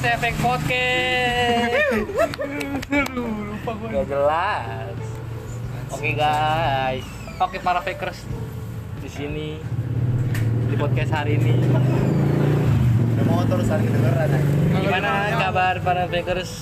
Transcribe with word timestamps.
SFX 0.00 0.32
Podcast. 0.40 1.92
lupa 3.12 3.70
gue 3.74 3.88
Gak 3.90 4.06
jelas. 4.08 4.96
Oke 5.90 6.10
guys. 6.14 7.04
Oke 7.36 7.56
para 7.58 7.80
fakers 7.80 8.24
di 8.98 9.08
sini 9.08 9.48
di 10.66 10.74
podcast 10.74 11.12
hari 11.14 11.36
ini. 11.36 11.52
Udah 13.12 13.24
motor 13.26 13.60
saling 13.60 13.86
kedengeran 13.86 14.24
aja. 14.24 14.38
Gimana 14.74 15.10
kabar 15.38 15.74
para 15.80 16.02
fakers 16.06 16.52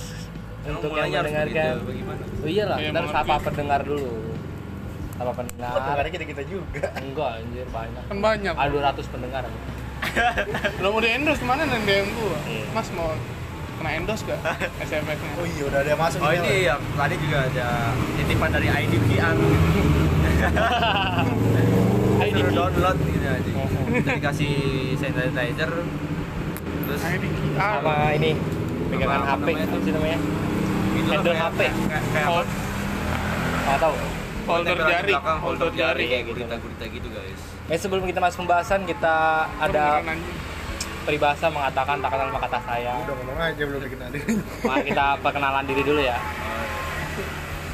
untuk 0.64 0.90
yang 0.92 1.06
mendengarkan? 1.12 1.74
bagaimana? 1.80 2.22
Oh 2.38 2.48
iyalah, 2.48 2.76
Iya, 2.76 2.90
kita 2.90 2.98
harus 3.00 3.14
apa 3.14 3.34
pendengar 3.40 3.80
dulu. 3.82 4.34
Apa 5.14 5.22
Oh, 5.24 5.34
pendengar? 5.36 5.70
dengarnya 5.78 6.12
kita-kita 6.12 6.42
juga. 6.42 6.90
Enggak 6.96 7.30
anjir 7.38 7.66
banyak. 7.70 8.02
kan 8.02 8.18
banyak 8.18 8.54
Ada 8.56 8.70
200 8.98 9.06
pendengar. 9.08 9.42
lo 10.82 10.88
mau 10.88 11.00
di 11.00 11.08
endorse 11.08 11.38
ke 11.38 11.46
mana 11.46 11.62
nih 11.62 11.80
DM 11.80 12.06
gua 12.12 12.38
Iya. 12.44 12.64
mas 12.70 12.88
mau 12.90 13.10
kena 13.76 13.90
endorse 13.94 14.22
gak 14.22 14.40
SFX 14.80 15.18
nya 15.22 15.30
Oh 15.34 15.46
iya, 15.46 15.62
udah 15.64 15.80
ada 15.80 15.94
masuk 15.94 16.18
Oh 16.18 16.30
ini 16.30 16.64
ya, 16.64 16.74
tadi 16.92 17.14
juga 17.16 17.38
ada 17.44 17.68
titipan 18.14 18.50
dari 18.50 18.68
ID 18.68 18.92
QR 19.04 19.36
ID 22.20 22.36
Suruh 22.36 22.52
download 22.52 22.96
gitu 23.00 23.26
aja 23.26 23.50
Oh. 23.50 23.66
Kita 23.90 24.12
dikasih 24.14 24.52
sanitizer 24.94 25.70
Terus 26.84 27.00
ID 27.02 27.24
QR 27.26 27.58
Sama 27.78 27.94
ini 28.12 28.30
pegangan 28.88 29.20
apa 29.20 29.34
HP 29.34 29.40
namanya 29.44 29.64
apa 29.68 29.90
namanya? 29.90 30.18
lah, 30.18 31.08
handle 31.10 31.28
kayak- 31.30 31.44
HP. 31.46 31.60
kayak- 31.60 31.76
Kayak 32.08 32.24
apa? 32.24 32.30
Hold- 32.30 32.52
Nggak 33.60 33.78
tahu. 33.78 33.94
Holder 34.48 34.76
jari 34.80 35.12
belakang, 35.12 35.38
holder 35.38 35.70
jari 35.70 36.04
kayak 36.04 36.22
gitu. 36.24 36.36
Gurita-gurita 36.38 36.84
gitu 36.88 37.08
guys 37.08 37.40
Eh 37.66 37.76
sebelum 37.76 38.02
kita 38.02 38.18
masuk 38.18 38.38
pembahasan 38.42 38.80
kita 38.82 39.16
ada 39.54 39.84
Beneran 39.98 40.16
anjing. 40.16 40.36
peribahasa 41.04 41.46
mengatakan 41.48 41.96
tak 41.98 42.10
kenal 42.10 42.28
maka 42.30 42.48
tak 42.48 42.62
sayang. 42.64 43.00
Udah 43.02 43.14
ngomong 43.14 43.38
aja 43.38 43.62
belum 43.62 43.80
dikenalin. 43.80 44.24
Mari 44.62 44.82
kita 44.86 45.06
perkenalan 45.18 45.64
diri 45.64 45.82
dulu 45.82 46.00
ya. 46.00 46.16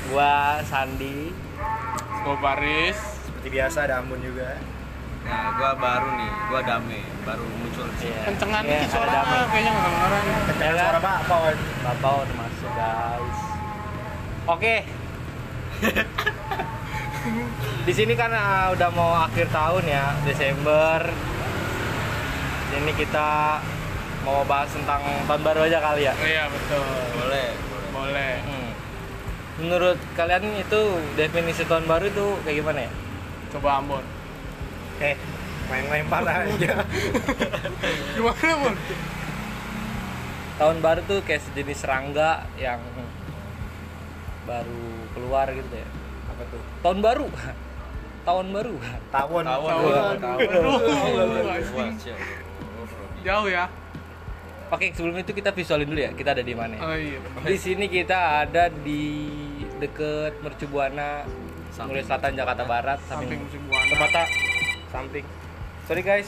Gua 0.05 0.33
Sandi. 0.63 1.31
Gua 2.21 2.37
Paris 2.37 2.99
Seperti 3.25 3.49
biasa 3.51 3.79
ada 3.85 3.95
Ambon 3.99 4.19
juga. 4.19 4.59
Nah 5.23 5.51
gua 5.53 5.73
baru 5.75 6.11
nih, 6.13 6.31
gua 6.47 6.61
Dame 6.61 7.01
Baru 7.23 7.45
muncul 7.51 7.89
sini 7.95 8.11
Iya. 8.11 8.21
kencengan 8.27 8.63
Iya, 8.63 8.71
nih 8.71 8.79
ada 8.79 8.91
suaranya 8.91 9.17
damai. 9.17 9.41
kayaknya 9.47 9.71
nggak 9.71 9.85
kedengeran 9.85 10.23
Kencang 10.45 10.59
Ya 10.61 10.69
kan? 10.69 10.79
suara 10.81 11.01
bapak, 11.01 11.39
Wan. 11.39 11.57
Bapak 11.83 12.13
udah 12.19 12.37
masuk 12.37 12.71
guys. 12.73 13.39
Oke. 14.47 14.75
Di 17.85 17.93
sini 17.93 18.13
kan 18.13 18.31
ah, 18.31 18.69
udah 18.71 18.89
mau 18.93 19.13
akhir 19.19 19.49
tahun 19.49 19.85
ya, 19.85 20.13
Desember. 20.23 21.01
Ini 22.75 22.93
kita 22.93 23.61
mau 24.25 24.43
bahas 24.43 24.67
tentang 24.69 24.99
tahun 25.25 25.43
baru 25.43 25.61
aja 25.63 25.79
kali 25.79 26.09
ya. 26.09 26.15
iya 26.21 26.49
betul 26.49 26.81
Boleh, 27.15 27.47
boleh 27.55 27.89
boleh 27.93 28.33
Hmm. 28.41 28.71
Menurut 29.55 29.99
kalian 30.13 30.43
itu 30.59 30.81
definisi 31.15 31.63
tahun 31.63 31.85
baru 31.85 32.09
itu 32.09 32.27
kayak 32.43 32.57
gimana 32.59 32.81
ya? 32.89 32.93
coba 33.53 33.79
Ambon 33.79 34.03
Eh, 34.99 35.15
main 35.71 35.87
lempar 35.87 36.27
aja. 36.27 36.83
gimana 38.17 38.43
Ambon 38.51 38.75
Tahun 40.55 40.77
baru 40.81 41.01
tuh 41.05 41.19
kayak 41.23 41.43
sejenis 41.45 41.79
serangga 41.79 42.49
yang 42.57 42.81
baru 44.45 44.83
keluar 45.15 45.47
gitu 45.49 45.75
ya. 45.75 45.89
Apa 46.35 46.43
tuh? 46.45 46.61
Tahun 46.83 46.99
baru. 47.01 47.27
tahun 48.27 48.47
baru. 48.51 48.75
Siap. 51.95 52.19
Oh, 52.75 52.85
Robi. 52.85 53.21
jauh 53.23 53.49
ya 53.49 53.65
Oke, 54.73 54.91
sebelum 54.91 55.15
itu 55.15 55.31
kita 55.31 55.53
visualin 55.53 55.87
dulu 55.87 56.01
ya. 56.01 56.11
Kita 56.11 56.33
ada 56.33 56.43
di 56.43 56.51
mana? 56.51 56.75
ya? 56.75 56.81
oh 56.83 56.97
iya 56.97 57.19
Di 57.45 57.55
sini 57.55 57.87
kita 57.87 58.43
ada 58.43 58.67
di 58.73 59.31
deket 59.77 60.41
Mercubuana, 60.41 61.23
Samping. 61.71 61.95
Mulia 61.95 62.03
Selatan, 62.03 62.33
Jakarta 62.35 62.65
Barat, 62.65 62.99
samping 63.05 63.29
samping 63.29 63.41
musim 63.45 63.61
buana 63.69 63.87
tepatnya 63.87 64.25
samping. 64.89 65.25
Sorry 65.85 66.03
guys. 66.03 66.27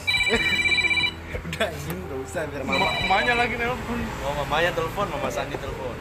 Udah 1.27 1.67
ini 1.67 1.91
enggak 1.97 2.19
usah 2.23 2.41
biar 2.45 2.61
mama. 2.63 2.77
Ma- 2.77 2.95
emaknya 2.95 3.33
lagi 3.35 3.55
nelpon 3.57 3.99
Oh 4.21 4.33
mamanya 4.37 4.71
telepon, 4.71 5.05
mama 5.09 5.27
Sandi 5.27 5.55
telepon 5.55 5.95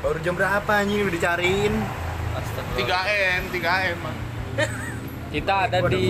Baru 0.00 0.18
jam 0.20 0.32
berapa 0.32 0.72
anjing 0.72 1.02
udah 1.02 1.12
dicariin? 1.12 1.74
3 2.74 2.82
M 3.38 3.42
3 3.50 3.94
M. 3.94 4.00
Kita 5.30 5.54
ada 5.66 5.78
di 5.84 6.04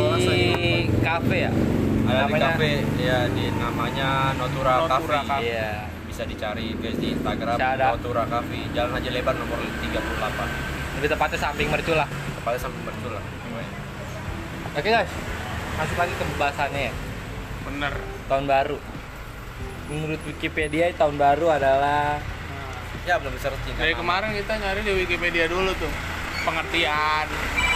cafe 1.00 1.36
ya. 1.44 1.52
Ada 2.04 2.20
di 2.22 2.32
Namanya- 2.32 2.52
cafe, 2.52 2.70
ya 2.98 3.18
di 3.28 3.44
namanya 3.52 4.08
Notura, 4.36 4.84
Notura 4.84 4.88
Cafe. 4.90 5.14
Cafe. 5.26 5.44
Iya. 5.46 5.72
Bisa 6.04 6.22
dicari 6.24 6.76
guys 6.76 6.96
di 6.96 7.08
Instagram. 7.10 7.56
Notura 7.56 8.24
Cafe. 8.26 8.58
Jalan 8.70 8.92
aja 8.94 9.10
lebar 9.10 9.34
nomor 9.34 9.58
38. 9.80 10.48
Lebih 10.94 11.08
tepatnya 11.10 11.38
samping 11.38 11.68
mercu 11.68 11.92
lah. 11.92 12.08
Tepatnya 12.08 12.60
sampai 12.60 12.80
mercul 12.82 13.12
lah. 13.12 13.24
Oke 14.74 14.88
guys, 14.90 15.06
masuk 15.76 15.96
lagi 15.96 16.12
ke 16.12 16.24
pembahasannya 16.26 16.82
ya. 16.84 16.94
bener 17.64 17.94
Tahun 18.26 18.44
baru. 18.44 18.76
Menurut 19.86 20.20
Wikipedia 20.24 20.90
tahun 20.92 21.16
baru 21.16 21.46
adalah 21.50 22.18
Ya 23.04 23.16
belum 23.16 23.36
searching. 23.36 23.76
dari 23.76 23.92
kemarin 23.92 24.32
kita 24.32 24.52
nyari 24.54 24.80
di 24.80 24.92
Wikipedia 24.94 25.44
dulu 25.46 25.70
tuh 25.74 25.92
pengertian. 26.44 27.26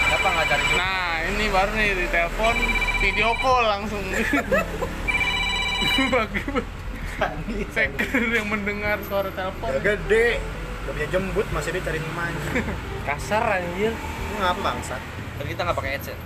Kenapa 0.09 0.27
nggak 0.33 0.47
cari 0.49 0.65
dulu? 0.65 0.77
nah 0.81 1.11
ini 1.25 1.45
baru 1.53 1.71
nih 1.77 1.91
di 1.93 2.07
telepon 2.09 2.57
video 3.01 3.29
call 3.41 3.65
langsung 3.69 4.01
bagi 6.13 6.43
seker 7.75 8.23
yang 8.31 8.47
mendengar 8.49 9.03
suara 9.05 9.29
telepon 9.35 9.69
Udah 9.69 9.83
gede. 9.83 10.41
Udah 10.87 10.93
punya 10.95 11.09
jembut 11.13 11.47
masih 11.53 11.71
dia 11.77 11.83
cari 11.85 11.99
mamanya. 12.01 12.43
kasar 13.09 13.45
anjir. 13.61 13.93
Lu 13.93 14.37
ngapa 14.41 14.61
bangsat? 14.63 15.03
Kita 15.43 15.61
nggak 15.67 15.77
pakai 15.77 15.91
headset. 15.99 16.19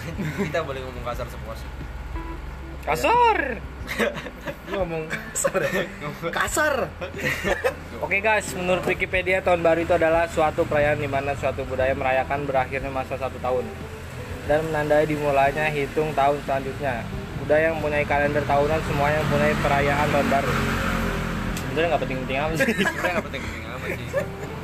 kita 0.46 0.60
boleh 0.62 0.80
ngomong 0.84 1.04
kasar 1.06 1.26
sepuasnya. 1.26 1.70
Kasar. 2.84 3.60
Lu 4.70 4.74
ngomong 4.80 5.04
kasar. 5.10 5.60
kasar. 6.32 6.74
Oke 8.00 8.24
guys, 8.24 8.48
menurut 8.56 8.84
Wikipedia 8.88 9.44
tahun 9.44 9.60
baru 9.60 9.84
itu 9.84 9.92
adalah 9.92 10.24
suatu 10.30 10.64
perayaan 10.64 11.02
di 11.02 11.10
mana 11.10 11.36
suatu 11.36 11.66
budaya 11.68 11.92
merayakan 11.92 12.48
berakhirnya 12.48 12.88
masa 12.88 13.20
satu 13.20 13.36
tahun 13.42 13.66
dan 14.48 14.64
menandai 14.66 15.04
dimulainya 15.04 15.68
hitung 15.68 16.14
tahun 16.16 16.40
selanjutnya. 16.48 17.04
Budaya 17.44 17.72
yang 17.72 17.76
mempunyai 17.82 18.06
kalender 18.08 18.44
tahunan 18.48 18.80
semuanya 18.88 19.18
mempunyai 19.26 19.54
perayaan 19.60 20.08
tahun 20.08 20.28
baru. 20.32 20.52
Sebenarnya 21.70 21.88
nggak 21.92 22.02
penting-penting 22.02 22.36
amat 22.40 22.56
sih. 22.56 22.66
Sebenarnya 22.82 23.12
nggak 23.12 23.26
penting-penting 23.28 23.64
amat 23.68 23.90
sih. 23.92 24.08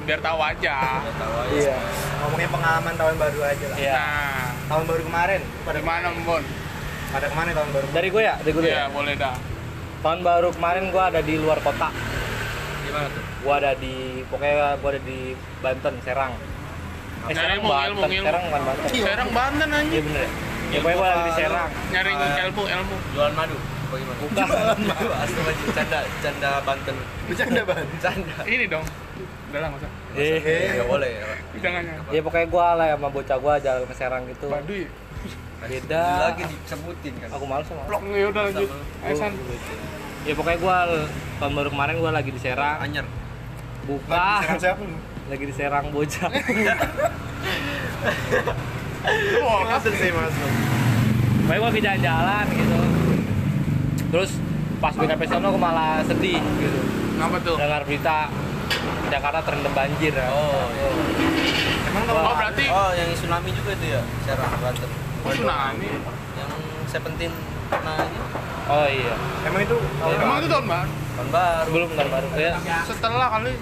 biar 0.06 0.22
tahu 0.22 0.38
aja 0.38 1.02
Udah 1.02 1.16
tahu 1.18 1.34
aja. 1.34 1.54
Iya. 1.58 1.76
Ngomongin 2.22 2.50
pengalaman 2.54 2.94
tahun 2.94 3.14
baru 3.18 3.40
aja 3.42 3.66
lah. 3.66 3.76
Iya. 3.76 3.94
nah 3.98 4.46
Tahun 4.70 4.84
baru 4.86 5.02
kemarin. 5.02 5.40
Pada 5.66 5.78
gimana 5.82 6.08
Mbon 6.14 6.44
Pada 7.08 7.26
ke 7.26 7.34
mana 7.34 7.50
tahun 7.52 7.70
baru? 7.70 7.86
Dari 7.90 8.08
gue 8.08 8.22
ya, 8.22 8.34
dari 8.36 8.52
gue 8.52 8.62
iya 8.64 8.76
ya. 8.76 8.86
boleh 8.88 9.14
dah 9.14 9.36
Tahun 9.98 10.20
baru 10.20 10.48
kemarin 10.52 10.84
gue 10.88 11.02
ada 11.02 11.20
di 11.20 11.34
luar 11.36 11.58
kota. 11.60 11.88
Gimana 12.82 13.06
tuh? 13.08 13.22
Gue 13.42 13.54
ada 13.56 13.72
di 13.74 13.94
pokoknya 14.24 14.54
gue 14.76 14.88
ada 14.88 15.00
di 15.02 15.18
Banten, 15.58 15.94
Serang. 16.00 16.32
Eh, 16.36 16.44
Nyari 17.28 17.36
Serang 17.36 17.56
ilmu, 17.56 17.68
Banten, 17.68 17.86
ilmu, 17.88 18.00
ilmu. 18.06 18.26
Serang 18.26 18.44
bukan 18.44 18.62
Banten. 18.62 18.88
Serang 18.92 19.30
Banten 19.30 19.68
Iya 19.68 19.78
anjing 19.78 20.04
bener 20.04 20.20
ya. 20.20 20.30
Ya 20.66 20.78
pokoknya 20.78 20.96
gue 20.96 21.08
lagi 21.08 21.22
di 21.22 21.32
Serang. 21.36 21.70
nyari 21.88 22.12
ilmu 22.44 22.62
ilmu 22.66 22.96
Jualan 23.12 23.34
madu. 23.34 23.56
Bagaimana? 23.86 24.18
Bukan. 24.18 24.46
Madu 24.82 25.08
astagfirullah 25.14 25.72
canda 25.72 25.98
canda 26.20 26.50
Banten. 26.60 26.96
Bercanda 27.26 27.60
banget. 27.62 27.86
Canda. 27.98 28.34
ini 28.44 28.66
dong 28.66 28.84
udah 29.46 29.60
lah 29.62 29.70
usah 29.72 29.90
Eh, 30.12 30.42
Eh, 30.42 30.82
boleh. 30.84 31.10
ya. 31.12 31.26
jangan 31.62 31.80
jangan 31.80 32.02
ya 32.10 32.20
pokoknya 32.20 32.46
gue 32.46 32.66
lah 32.76 32.86
sama 32.92 33.08
bocah 33.08 33.36
gue 33.38 33.54
jalan 33.62 33.82
ke 33.82 33.94
Serang 33.94 34.22
gitu. 34.26 34.46
Baduy 34.46 34.84
Beda. 35.58 36.04
Lagi 36.28 36.42
disebutin 36.44 37.14
kan. 37.16 37.28
Aku 37.32 37.44
males 37.44 37.66
sama. 37.66 37.82
blok 37.84 38.02
ya 38.06 38.26
udah 38.28 38.42
lanjut 38.44 38.68
Sama. 38.68 39.04
ayo 39.04 39.14
san 39.16 39.32
Ya 40.22 40.32
pokoknya 40.34 40.58
gue 40.58 40.76
tahun 41.38 41.52
baru 41.54 41.68
kemarin 41.70 41.94
gue 41.96 42.12
lagi 42.12 42.30
di 42.30 42.40
Serang. 42.40 42.76
Anyer. 42.78 43.06
Bukan. 43.84 44.38
Serang 44.42 44.58
siapa 44.58 44.82
lu? 44.82 44.96
Lagi 45.30 45.42
di 45.42 45.54
Serang 45.54 45.90
bocah. 45.90 46.30
wah 49.42 49.60
Masuk 49.68 49.94
sih 49.94 50.10
masuk. 50.10 50.50
Pokoknya 51.40 51.56
gue 51.56 51.68
lagi 51.68 51.80
jalan-jalan 51.80 52.46
gitu. 52.52 52.78
Terus 54.06 54.30
pas 54.76 54.92
gue 54.92 55.06
sampai 55.06 55.26
sana 55.26 55.46
gue 55.46 55.62
malah 55.62 56.02
sedih 56.02 56.42
gitu. 56.58 56.80
ngapa 57.16 57.38
tuh 57.40 57.56
Dengar 57.56 57.80
berita 57.86 58.28
Jakarta 59.08 59.38
terendam 59.40 59.72
banjir. 59.72 60.10
ya. 60.10 60.26
Oh, 60.26 60.66
iya. 60.68 60.88
Emang 61.86 62.02
oh 62.10 62.34
berarti 62.34 62.66
Oh, 62.66 62.90
yang 62.92 63.08
tsunami 63.14 63.54
juga 63.54 63.70
itu 63.72 63.86
ya, 63.94 64.02
Serang 64.26 64.58
Banten. 64.58 64.90
Tsunami 65.32 65.90
Yang 66.32 66.50
Seventeen 66.86 67.32
nah 67.66 67.98
ini 67.98 68.18
Oh 68.66 68.82
iya. 68.84 69.14
emang 69.42 69.62
itu 69.62 69.76
tahun 69.96 70.10
emang 70.12 70.26
baru? 70.28 70.38
itu 70.38 70.48
tahun 70.48 70.66
baru 70.66 70.90
tahun 71.16 71.28
baru. 71.30 71.64
Sebelum 71.64 71.88
tahun 71.92 72.10
baru. 72.10 72.26
Ya, 72.36 72.52
setelah 72.82 73.28
kali 73.32 73.52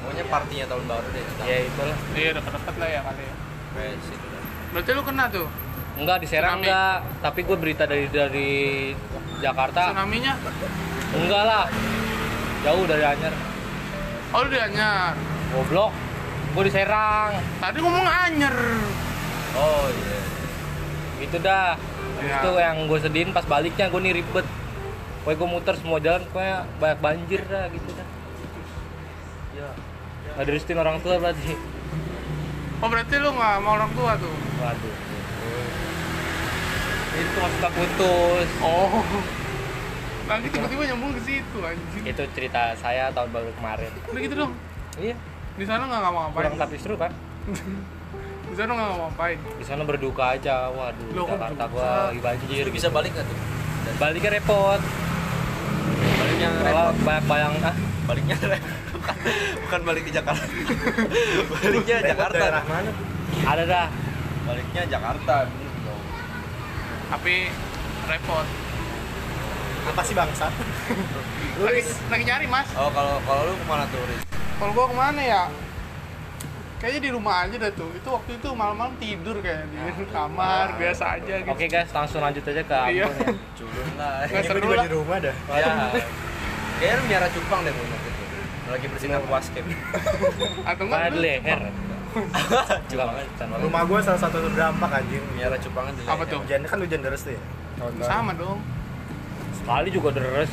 Pokoknya 0.00 0.24
partinya 0.26 0.64
tahun 0.66 0.84
baru 0.86 1.06
deh. 1.10 1.24
ya 1.42 1.56
itulah. 1.62 1.96
iya 2.12 2.30
dekat-dekat 2.32 2.74
lah 2.76 2.88
ya 2.88 3.00
kali 3.02 3.22
ya 3.22 3.34
Kayak 3.70 3.94
situ 4.02 4.26
dah. 4.26 4.42
berarti 4.70 4.90
lu 4.90 5.02
kena 5.02 5.24
tuh 5.28 5.48
Enggak 5.92 6.16
di 6.18 6.26
Serang 6.26 6.50
Tsunami. 6.54 6.64
enggak, 6.66 6.96
tapi 7.20 7.40
gue 7.42 7.56
berita 7.58 7.84
dari 7.84 8.06
dari 8.08 8.50
Jakarta 9.38 9.80
tsunami-nya 9.90 10.32
enggak 11.14 11.42
lah. 11.42 11.64
jauh 12.62 12.84
dari 12.84 13.02
Anyer 13.02 13.34
Oh, 14.30 14.46
dia 14.46 14.62
Anyar. 14.62 15.12
goblok 15.50 15.90
gue 16.50 16.62
di 16.62 16.72
Serang 16.72 17.32
Tadi 17.56 17.76
ngomong 17.76 18.06
Anyer. 18.06 18.56
Oh 19.52 19.84
iya. 19.90 20.18
Gitu 21.20 21.36
dah 21.38 21.76
Ya. 22.20 22.36
itu 22.36 22.50
yang 22.54 22.84
gue 22.84 22.98
sedihin 22.98 23.30
pas 23.30 23.40
baliknya 23.42 23.88
gue 23.88 23.96
nih 23.98 24.12
ribet 24.14 24.44
Pokoknya 25.20 25.36
gue 25.36 25.48
muter 25.50 25.74
semua 25.74 25.96
jalan 25.98 26.20
pokoknya 26.26 26.58
banyak 26.76 26.98
banjir 26.98 27.40
dah 27.42 27.64
gitu 27.66 27.90
dah 27.90 28.08
Ya. 29.50 29.68
Gak 30.30 30.44
direstuin 30.44 30.76
orang 30.76 31.00
tua 31.00 31.16
berarti 31.16 31.56
Oh, 32.78 32.88
berarti 32.88 33.14
lu 33.14 33.28
nggak 33.30 33.54
mau 33.58 33.72
orang 33.74 33.88
tua 33.90 34.16
tuh? 34.16 34.32
Waduh 34.58 34.94
Itu 37.14 37.36
maksudnya 37.36 37.70
putus 37.70 38.48
Oh. 38.60 39.00
Lagi 40.26 40.46
tiba-tiba 40.46 40.82
nyambung 40.86 41.12
ke 41.12 41.22
situ 41.22 41.58
anjing. 41.58 42.04
Itu 42.04 42.22
cerita 42.30 42.72
saya 42.74 43.08
tahun 43.10 43.28
baru 43.30 43.50
kemarin 43.54 43.90
Udah 44.06 44.20
gitu 44.20 44.34
dong. 44.36 44.52
Iya 44.94 45.16
Di 45.56 45.64
sana 45.64 45.84
nggak 45.84 46.00
ngapa-ngapain. 46.00 46.36
kurang 46.36 46.54
tapi 46.58 46.76
seru 46.76 46.96
kan 46.96 47.12
sana 48.60 48.72
nggak 48.76 48.88
ngapa-ngapain. 48.92 49.38
di 49.56 49.64
sana 49.64 49.82
berduka 49.82 50.24
aja 50.36 50.68
waduh 50.68 51.08
Loh, 51.16 51.24
Jakarta 51.24 51.64
gua 51.66 52.12
lagi 52.12 52.20
banjir 52.20 52.66
bisa 52.68 52.92
balik 52.92 53.16
nggak 53.16 53.24
tuh? 53.24 53.38
Dan 53.80 53.94
baliknya 53.96 54.30
repot 54.36 54.80
baliknya 56.20 56.48
kalau 56.52 56.84
repot. 56.92 56.94
banyak 57.02 57.24
bayang 57.24 57.54
ah 57.64 57.76
Baliknya 58.04 58.36
repot. 58.42 58.76
Bukan, 59.62 59.80
balik 59.86 60.02
ke 60.02 60.10
Jakarta. 60.10 60.42
baliknya 61.54 61.96
Repot 62.02 62.10
Jakarta. 62.10 62.42
daerah 62.42 62.64
mana? 62.66 62.90
ada 63.46 63.62
dah 63.64 63.86
Baliknya 64.44 64.82
Jakarta. 64.84 65.34
Tapi 67.08 67.34
repot. 68.04 68.46
Apa 69.86 70.00
sih 70.02 70.12
bangsa? 70.12 70.50
Lagi, 71.56 71.80
lagi 72.10 72.24
nyari 72.26 72.46
mas. 72.50 72.66
Oh 72.74 72.90
kalau 72.90 73.22
kalau 73.22 73.42
lu 73.46 73.54
ke 73.54 73.64
mana 73.64 73.84
tuh 73.88 74.02
Riz? 74.04 74.22
Kalau 74.58 74.72
gua 74.74 74.86
ke 74.90 74.96
mana 74.96 75.20
ya? 75.22 75.42
Kayaknya 76.80 77.00
di 77.02 77.10
rumah 77.12 77.44
aja 77.44 77.56
dah 77.58 77.72
tuh. 77.72 77.92
Itu 77.92 78.08
waktu 78.10 78.30
itu 78.34 78.48
malam-malam 78.50 78.96
tidur 78.96 79.36
kayak 79.38 79.68
di 79.68 79.76
kamar 80.08 80.66
biasa 80.74 81.04
aja 81.14 81.34
gitu. 81.38 81.50
oke 81.50 81.64
guys 81.66 81.90
langsung 81.90 82.20
lanjut 82.20 82.40
aja 82.42 82.62
ke 82.62 82.78
Iya. 82.88 83.04
Ambon 83.04 83.20
ya 83.20 83.28
Culun 83.60 83.88
lah. 83.94 84.16
Nggak 84.22 84.32
Ini 84.34 84.48
seru 84.48 84.58
juga 84.58 84.74
lah. 84.74 84.84
di 84.84 84.90
rumah 84.90 85.16
dah. 85.18 85.34
Ya. 85.50 85.72
Kayaknya 86.74 86.94
lu 86.96 87.04
miara 87.04 87.28
cupang 87.28 87.60
deh 87.60 87.72
waktu 87.72 88.08
itu. 88.08 88.22
Lagi 88.66 88.86
bersinar 88.88 89.20
puas 89.22 89.46
camp. 89.50 89.68
Atau 90.64 90.82
enggak 90.86 91.00
di 91.04 91.12
lu- 91.12 91.22
leher 91.22 91.60
Rumah 93.60 93.82
gue 93.84 93.98
salah 94.00 94.18
satu 94.18 94.42
terdampak 94.42 94.90
anjing. 94.92 95.22
Miara 95.30 95.54
cupangnya 95.56 95.92
di 95.92 96.02
Apa 96.02 96.22
tuh? 96.24 96.40
Hujan 96.40 96.64
kan 96.64 96.78
hujan 96.78 97.00
deras 97.00 97.22
tuh 97.22 97.32
ya. 97.32 97.42
sama 98.02 98.32
dong. 98.34 98.60
sekali 99.54 99.88
juga 99.88 100.08
deres 100.10 100.48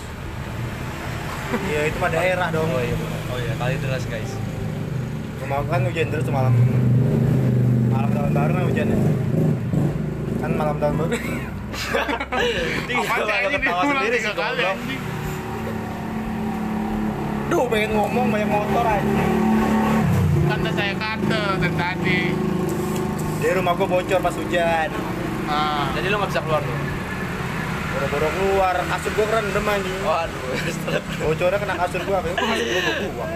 Iya 1.65 1.87
itu 1.87 1.97
mah 1.97 2.07
daerah 2.07 2.47
dong. 2.49 2.67
oh 2.67 2.79
iya 2.79 2.95
Oh 3.27 3.37
iya, 3.37 3.51
kali 3.55 3.75
deras 3.77 4.03
guys. 4.05 4.31
Gue 5.47 5.63
kan 5.71 5.79
hujan 5.79 6.07
terus 6.11 6.27
malam 6.27 6.51
malam 7.87 8.09
tahun 8.11 8.31
baru 8.35 8.51
kan 8.51 8.63
hujannya. 8.67 8.97
Kan 10.43 10.51
malam 10.59 10.75
tahun 10.75 10.93
baru. 10.99 11.15
Apa 12.87 13.15
sih 13.15 13.31
anjing 13.31 13.61
diulang 13.63 14.05
tiga 14.11 14.33
kali 14.35 14.61
anjing. 14.67 15.01
Duh 17.47 17.63
pengen 17.71 17.91
ngomong 17.95 18.27
banyak 18.27 18.49
motor 18.51 18.83
aja. 18.83 19.23
Kata 20.51 20.69
saya 20.75 20.93
kata 20.99 21.41
dari 21.63 21.75
tadi. 21.79 22.19
Di 23.39 23.47
rumah 23.55 23.71
gue 23.79 23.87
bocor 23.87 24.19
pas 24.19 24.35
hujan. 24.35 24.89
Nah, 25.47 25.95
Jadi 25.95 26.11
lu 26.11 26.19
nggak 26.19 26.31
bisa 26.35 26.43
keluar 26.43 26.59
tuh. 26.59 26.75
Boro-boro 27.87 28.27
keluar, 28.35 28.75
kasur 28.83 29.11
gue 29.15 29.25
rendem 29.31 29.63
anjing. 29.63 29.95
Waduh, 30.03 30.43
Bocornya 31.23 31.57
kena 31.57 31.75
kasur 31.79 32.01
gue, 32.03 32.15
apa 32.19 32.27
gue 32.35 32.91
buang. 33.15 33.31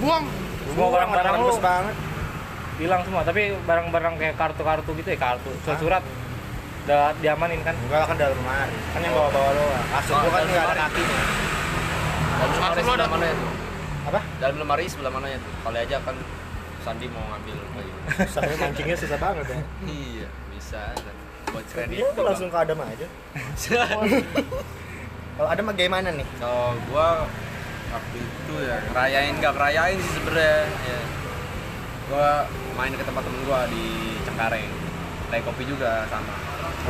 buang. 0.00 0.24
Semua 0.70 0.88
barang-barang 0.90 1.34
lu 1.38 1.54
banget. 1.58 1.96
hilang 2.76 3.02
semua 3.04 3.20
tapi 3.20 3.40
barang-barang 3.60 4.14
kayak 4.16 4.34
kartu-kartu 4.34 4.90
gitu 4.96 5.08
ya 5.10 5.18
kartu 5.18 5.52
surat-surat 5.60 6.00
udah 6.80 7.12
diamanin 7.14 7.60
kan 7.60 7.76
Enggak 7.76 8.08
kan 8.08 8.16
dalam 8.16 8.32
lemari. 8.34 8.76
Kan 8.90 9.00
yang 9.00 9.12
bawa-bawa 9.12 9.50
doang. 9.52 9.84
Kasur 9.90 10.12
Oh, 10.12 10.18
gue 10.18 10.30
kan 10.30 10.40
dalam 10.40 10.48
nggak 10.48 10.64
ada 10.66 10.74
kakinya. 10.80 11.20
Dalam 12.40 12.50
lemari 12.50 12.80
lu 12.80 12.80
sebelah 12.80 12.96
ada- 12.96 13.10
mana 13.10 13.24
ya 13.26 13.34
tuh? 13.34 13.50
Apa? 14.00 14.20
Dalam 14.40 14.56
lemari 14.56 14.84
sebelah 14.88 15.12
mana 15.12 15.26
ya 15.28 15.38
tuh? 15.38 15.52
Kali 15.60 15.78
aja 15.78 15.96
kan 16.00 16.16
Sandi 16.80 17.06
mau 17.06 17.20
ngambil 17.28 17.56
baju. 17.70 17.92
Susahnya 18.24 18.56
mancingnya 18.56 18.96
susah 18.96 19.18
banget 19.20 19.46
ya. 19.46 19.58
iya, 19.84 20.28
bisa. 20.48 20.80
Dan 20.96 21.14
buat 21.46 21.64
keren 21.68 21.88
itu. 21.90 22.00
gue 22.00 22.24
langsung 22.24 22.48
ke 22.48 22.56
Adam 22.56 22.78
aja. 22.80 23.06
Kalau 25.36 25.48
Adam 25.48 25.64
mah 25.66 25.74
gimana 25.74 26.08
nih? 26.10 26.26
Oh, 26.40 26.72
gua 26.88 27.28
waktu 27.90 28.16
itu 28.22 28.54
ya 28.62 28.76
ngerayain 28.90 29.34
nggak 29.38 29.52
ngerayain 29.54 29.98
sih 29.98 30.12
sebenarnya. 30.14 30.58
Ya. 30.86 31.00
Gua 32.10 32.30
main 32.74 32.92
ke 32.94 33.04
tempat 33.06 33.22
temen 33.22 33.40
gua 33.46 33.60
di 33.70 33.84
Cengkareng. 34.26 34.70
Naik 35.30 35.42
kopi 35.46 35.62
juga 35.66 36.06
sama. 36.10 36.34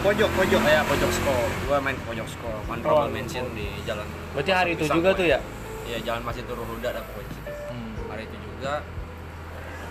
Pojok, 0.00 0.30
pojok. 0.32 0.60
Kayak 0.64 0.84
pojok 0.88 1.10
sko. 1.12 1.36
Gua 1.68 1.76
main 1.82 1.96
ke 1.96 2.04
pojok 2.08 2.28
sko. 2.28 2.50
Manromal 2.68 3.08
Mansion 3.12 3.44
di 3.52 3.68
jalan. 3.84 4.06
berarti 4.30 4.52
hari 4.54 4.70
itu 4.78 4.86
juga 4.86 5.10
tuh 5.10 5.26
ya 5.26 5.42
Iya, 5.90 5.98
jalan 6.06 6.22
masih 6.22 6.46
turun 6.46 6.62
Huda 6.70 6.94
ada 6.94 7.02
pokoknya 7.02 7.34
situ. 7.34 7.50
Hmm. 7.50 7.90
Hari 8.14 8.22
itu 8.30 8.36
juga 8.46 8.86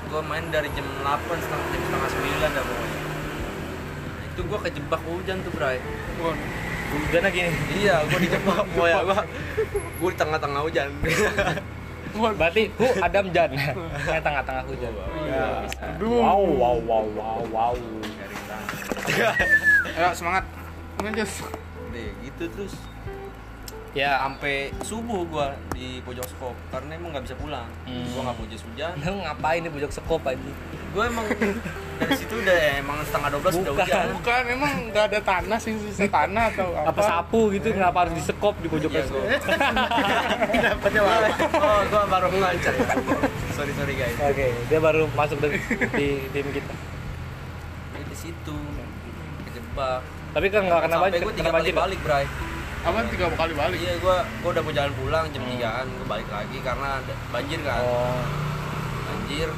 gua 0.07 0.21
main 0.23 0.47
dari 0.47 0.71
jam 0.71 0.87
8 1.03 1.27
setengah 1.27 1.67
jam 1.75 1.81
setengah 1.83 2.09
9 2.15 2.55
dah 2.55 2.63
pokoknya. 2.63 2.99
Nah, 3.03 4.23
itu 4.31 4.41
gua 4.47 4.59
kejebak 4.63 5.01
hujan 5.03 5.37
tuh, 5.43 5.51
Bray. 5.51 5.77
Hujannya 6.89 7.29
gini 7.29 7.51
Iya, 7.79 7.95
gua 8.09 8.19
dijebak 8.19 8.57
pokoknya 8.73 8.97
gua. 9.07 9.19
Gua 9.99 10.09
di 10.09 10.17
tengah-tengah 10.17 10.61
hujan. 10.65 10.89
Berarti 12.39 12.63
hu 12.73 12.85
Adam 12.99 13.25
Jan 13.29 13.49
kayak 14.09 14.23
tengah-tengah 14.27 14.63
hujan. 14.65 14.93
Aduh. 15.95 16.19
wow 16.19 16.41
wow 16.41 16.77
wow 16.83 17.05
wow 17.13 17.39
wow 17.53 17.73
Ayo 19.93 20.09
semangat. 20.17 20.43
Lanjut. 20.99 21.29
Gitu 22.25 22.43
terus 22.49 22.73
ya. 23.95 24.21
Sampai 24.25 24.69
subuh 24.83 25.21
gua 25.25 25.55
di 25.73 26.03
pojok 26.03 26.25
skop 26.27 26.55
karena 26.69 26.97
emang 26.97 27.09
nggak 27.15 27.25
bisa 27.29 27.35
pulang. 27.37 27.69
Hmm. 27.87 28.05
gua 28.13 28.21
nggak 28.29 28.35
mau 28.37 28.45
jas 28.49 28.63
hujan. 28.65 28.93
Lu 29.01 29.19
ngapain 29.25 29.61
di 29.65 29.69
pojok 29.71 29.91
sekop 29.91 30.21
aja 30.25 30.51
gua 30.89 31.03
emang 31.05 31.25
dari 31.99 32.13
situ 32.15 32.33
udah 32.33 32.57
emang 32.81 32.97
setengah 33.05 33.29
12 33.37 33.61
udah 33.61 33.73
Bukan. 33.75 33.85
hujan. 33.85 34.05
Bukan, 34.17 34.41
emang 34.49 34.73
nggak 34.89 35.05
ada 35.13 35.19
tanah 35.21 35.57
sih 35.61 35.73
sisa 35.77 36.09
tanah 36.09 36.45
atau 36.55 36.67
apa? 36.73 36.89
apa. 36.95 37.01
sapu 37.05 37.41
gitu 37.53 37.67
kenapa 37.75 38.07
harus 38.07 38.13
di 38.17 38.23
sekop 38.25 38.55
di 38.63 38.67
pojok 38.71 38.89
Iya, 38.89 39.03
sekop 39.05 39.21
gua. 39.21 39.37
Dapatnya 40.65 41.01
lama. 41.05 41.29
oh 41.61 41.79
gua 41.93 42.03
baru 42.09 42.27
ngancam 42.33 42.73
sorry 43.53 43.73
sorry 43.77 43.93
guys. 43.93 44.17
Oke 44.17 44.47
dia 44.65 44.79
baru 44.81 45.05
masuk 45.13 45.37
di, 45.43 45.59
di 45.93 46.07
tim 46.33 46.47
kita. 46.49 46.73
Di 48.09 48.15
situ 48.17 48.57
kejebak. 49.45 50.01
Tapi 50.29 50.47
kan 50.49 50.61
nggak 50.65 50.81
kena 50.89 50.95
sampai 50.97 51.09
banjir 51.09 51.21
gua 51.21 51.33
kena 51.33 51.37
tiga 51.37 51.51
kali 51.53 51.69
balik 51.73 51.99
bray 52.01 52.25
Apa 52.79 53.03
tiga 53.07 53.27
kali 53.29 53.53
balik? 53.53 53.77
iya 53.77 53.93
gua 53.99 54.23
gua 54.39 54.49
udah 54.51 54.63
mau 54.63 54.71
jalan 54.71 54.93
pulang 54.95 55.25
jam 55.29 55.41
Hmm. 55.41 55.51
3an 55.53 55.85
gua 55.93 56.07
balik 56.09 56.29
lagi 56.29 56.57
karena 56.59 56.87
ada 56.97 57.13
banjir 57.29 57.59
kan 57.61 57.81
oh 57.81 58.19
banjir 59.05 59.49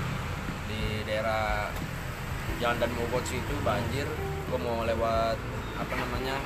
di 0.66 0.82
daerah 1.04 1.70
Jalan 2.58 2.78
dan 2.78 2.92
Bogor 2.92 3.22
situ 3.24 3.56
banjir 3.62 4.06
gue 4.44 4.60
mau 4.60 4.84
lewat 4.84 5.34
apa 5.76 5.94
namanya 5.96 6.38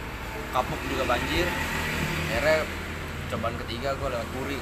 Kapuk 0.51 0.79
juga 0.85 1.03
banjir 1.05 1.43
akhirnya 2.29 2.63
cobaan 3.27 3.55
ketiga 3.59 3.89
gue 3.93 4.09
lewat 4.09 4.27
Puri 4.31 4.57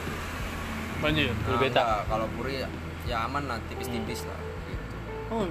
Banjir. 0.98 1.29
Puri 1.38 1.58
Beta. 1.60 1.77
enggak, 1.77 2.01
kalau 2.08 2.27
Puri 2.32 2.53
ya, 2.58 2.67
ya 3.03 3.17
aman 3.24 3.43
lah 3.46 3.58
tipis-tipis 3.63 4.24
lah 4.24 4.39
gitu 4.65 4.96
Oh, 5.29 5.46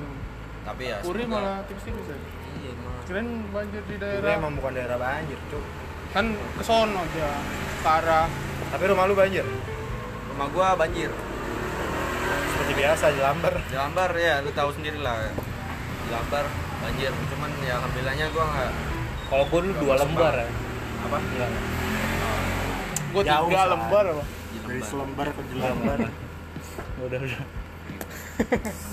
tapi 0.64 0.82
ya 0.88 0.98
Puri 1.00 1.22
semoga- 1.22 1.38
malah 1.38 1.58
tipis-tipis 1.64 2.06
aja. 2.08 2.28
iya 2.56 2.70
emang 2.72 2.94
Kirain 3.04 3.28
banjir 3.48 3.82
di 3.82 3.94
Ini 3.94 4.02
daerah 4.02 4.32
emang 4.34 4.52
bukan 4.54 4.72
daerah 4.72 4.96
banjir, 4.96 5.38
cuk. 5.46 5.64
Kan 6.12 6.24
ke 6.30 6.62
sono 6.62 7.00
aja 7.00 7.28
ke 7.78 7.88
arah 7.90 8.26
Tapi 8.68 8.84
rumah 8.86 9.04
lu 9.04 9.12
banjir. 9.12 9.44
rumah 10.28 10.46
gue 10.46 10.66
banjir 10.78 11.10
Seperti 12.48 12.72
biasa 12.74 13.04
di 13.10 13.20
Lamber. 13.20 13.54
di 13.62 13.74
Lambar 13.74 14.10
ya 14.14 14.40
lu 14.40 14.50
tahu 14.50 14.70
sendiri 14.72 14.98
lah 14.98 15.28
di 15.98 16.08
Lambar 16.08 16.44
banjir 16.78 17.12
cuman 17.28 17.50
ya 17.60 17.78
alhamdulillahnya 17.78 18.26
gue 18.28 18.44
nggak 18.44 18.70
kalau 19.28 19.44
gue 19.46 19.60
dulu 19.62 19.74
dua 19.80 19.94
lembar 19.98 20.34
ya 20.34 20.48
apa 21.02 21.16
Enggak. 21.18 21.50
gue 23.08 23.22
Jauh, 23.22 23.46
tiga 23.46 23.62
lembar 23.66 24.04
apa 24.08 24.24
di 24.24 24.58
Dari 24.58 24.72
Lambar. 24.74 24.84
selembar 24.84 25.26
ke 25.28 25.40
jelambar. 25.50 25.98
udah 27.00 27.18
udah 27.18 27.44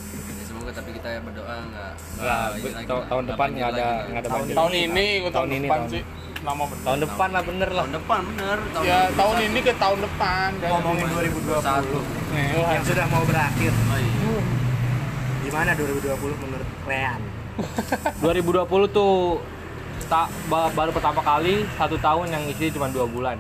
Semoga 0.70 0.86
tapi 0.86 0.92
kita 0.94 1.10
ya 1.10 1.20
berdoa 1.20 1.56
nggak 1.66 1.92
Nggak, 2.14 2.46
tahun- 2.86 3.06
tahun 3.10 3.24
depan 3.26 3.48
nggak 3.50 3.70
ada- 3.72 4.02
nggak 4.06 4.22
ada 4.22 4.30
Tahun 4.30 4.38
banjir 4.40 4.56
tahun 4.56 4.72
ini 4.72 5.08
tahun, 5.10 5.32
Tahun 5.34 5.50
ini, 5.50 5.66
depan 5.66 5.80
tahun- 5.80 5.90
sih 5.90 6.04
lama 6.40 6.64
bener 6.64 6.84
tahun 6.86 7.00
depan 7.04 7.28
lah 7.30 7.44
bener 7.44 7.70
lah 7.70 7.84
tahun 7.84 7.94
depan 7.98 8.20
bener 8.30 8.58
ya 8.80 9.00
tahun 9.12 9.36
ini 9.44 9.60
ke 9.60 9.74
tahun 9.76 10.00
depan 10.00 10.50
Ngomongin 10.62 11.08
2020 11.10 11.60
Satu. 11.60 12.00
yang 12.70 12.84
sudah 12.86 13.06
mau 13.08 13.24
berakhir. 13.26 13.72
oh, 13.76 13.98
iya. 13.98 14.42
Gimana 15.42 15.70
2020 15.74 16.16
menurut 16.40 16.70
Rean? 16.86 17.20
2020 18.24 18.64
tuh 18.96 19.42
tak 20.06 20.28
ba- 20.48 20.72
baru 20.72 20.92
pertama 20.92 21.20
kali 21.20 21.66
satu 21.76 21.98
tahun 21.98 22.30
yang 22.30 22.44
isi 22.48 22.70
cuma 22.70 22.88
dua 22.88 23.04
bulan 23.04 23.36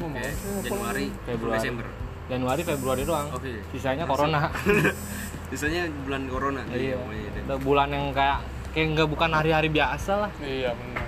Oke, 0.00 0.24
Januari, 0.64 1.12
Februari. 1.22 1.56
Desember. 1.60 1.86
Januari 2.26 2.62
Februari 2.64 3.02
doang 3.04 3.28
Oke. 3.30 3.60
sisanya 3.70 4.02
corona 4.02 4.48
Sisanya 5.50 5.90
bulan 6.06 6.22
corona. 6.30 6.62
iya 6.70 6.94
Oh, 6.94 7.10
iya. 7.10 7.30
Udah 7.46 7.58
bulan 7.58 7.90
yang 7.90 8.14
kayak 8.14 8.38
kayak 8.70 8.86
nggak 8.94 9.08
bukan 9.10 9.30
hari-hari 9.34 9.66
biasa 9.66 10.26
lah 10.26 10.30
iya 10.38 10.70
benar 10.70 11.02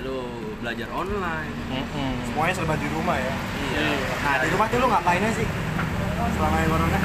Lalu 0.00 0.18
belajar 0.64 0.88
online. 0.90 1.52
Mm-mm. 1.68 2.12
Semuanya 2.26 2.54
serba 2.56 2.74
di 2.80 2.88
rumah 2.90 3.14
ya. 3.20 3.34
Iya. 3.70 3.92
Nah, 4.24 4.34
di 4.40 4.48
rumah 4.50 4.66
tuh 4.66 4.78
lu 4.80 4.86
ngapainnya 4.88 5.30
sih? 5.36 5.46
Selama 6.32 6.56
corona? 6.66 7.00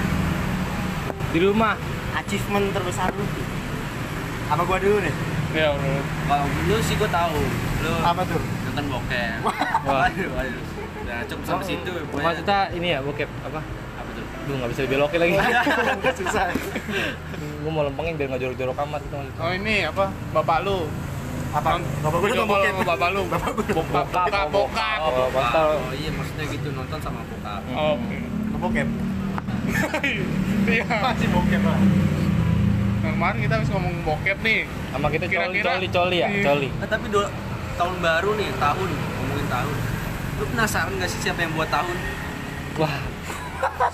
di 1.27 1.39
rumah 1.43 1.75
Achievement 2.15 2.71
terbesar 2.71 3.11
lu 3.13 3.21
tuh? 3.21 3.45
Apa 4.47 4.63
gua 4.63 4.79
dulu 4.79 4.97
nih? 5.03 5.13
ya 5.55 5.73
benar 5.75 6.03
Kalau 6.25 6.45
lu 6.47 6.75
sih 6.81 6.95
gua 6.95 7.09
tahu. 7.11 7.37
Lu 7.83 7.93
Apa 8.01 8.21
tuh? 8.25 8.41
nonton 8.71 8.85
bokep. 8.89 9.37
Wah. 9.43 9.57
Waduh, 9.85 10.27
waduh. 10.33 10.63
Udah 11.03 11.17
cukup 11.27 11.43
sampai 11.45 11.67
situ. 11.67 11.91
pokoknya. 11.91 12.23
maksudnya 12.25 12.59
ini 12.73 12.87
ya 12.95 12.99
bokep 13.03 13.29
apa? 13.45 13.61
Duh 14.47 14.55
nggak 14.55 14.69
bisa 14.71 14.81
dibelokin 14.83 15.19
lagi. 15.19 15.33
Susah. 16.19 16.45
gue 17.57 17.71
mau 17.73 17.83
lempengin 17.83 18.15
biar 18.15 18.27
nggak 18.29 18.41
jorok-jorok 18.41 18.77
amat 18.81 19.01
itu 19.01 19.13
maksudnya 19.13 19.43
oh 19.43 19.51
ini 19.51 19.75
apa? 19.83 20.05
Bapak 20.31 20.57
lu. 20.63 20.77
Apa? 21.49 21.79
Bapak 21.99 22.17
gua 22.17 22.27
Video 22.27 22.43
nonton 22.43 22.63
sama 22.65 22.83
bapak 22.87 23.09
lu. 23.11 23.21
Bapak 23.27 23.51
bokap 23.67 24.05
bokap. 24.07 24.47
bokap. 24.49 24.99
Oh, 24.99 25.11
Oh, 25.27 25.79
oh 25.81 25.93
iya 25.93 26.09
maksudnya 26.11 26.45
gitu 26.47 26.67
nonton 26.71 26.99
sama 26.99 27.19
bokap. 27.23 27.61
oke. 27.67 28.17
Nonton 28.17 28.59
bokep. 28.61 28.87
iya. 30.71 30.83
Masih 30.87 31.27
bokep 31.29 31.61
lah. 31.61 31.79
Kemarin 32.99 33.37
kita 33.39 33.53
habis 33.55 33.69
ngomong 33.71 33.93
bokep 34.03 34.37
nih. 34.41 34.59
Sama 34.91 35.07
kita 35.09 35.25
coli 35.25 35.35
Kira-kira- 35.57 35.73
coli 35.73 35.87
coli 35.89 36.17
ya? 36.17 36.27
Iya. 36.29 36.43
coli. 36.45 36.67
Nah, 36.71 36.87
tapi 36.87 37.05
dua, 37.07 37.25
tahun 37.75 37.95
baru 37.99 38.31
nih, 38.35 38.49
tahun. 38.57 38.89
Ngomongin 38.89 39.47
tahun. 39.49 39.75
Lu 40.37 40.43
penasaran 40.47 40.91
gak 40.95 41.09
sih 41.09 41.19
siapa 41.19 41.39
yang 41.41 41.51
buat 41.51 41.67
tahun? 41.67 41.97
wah 42.77 42.93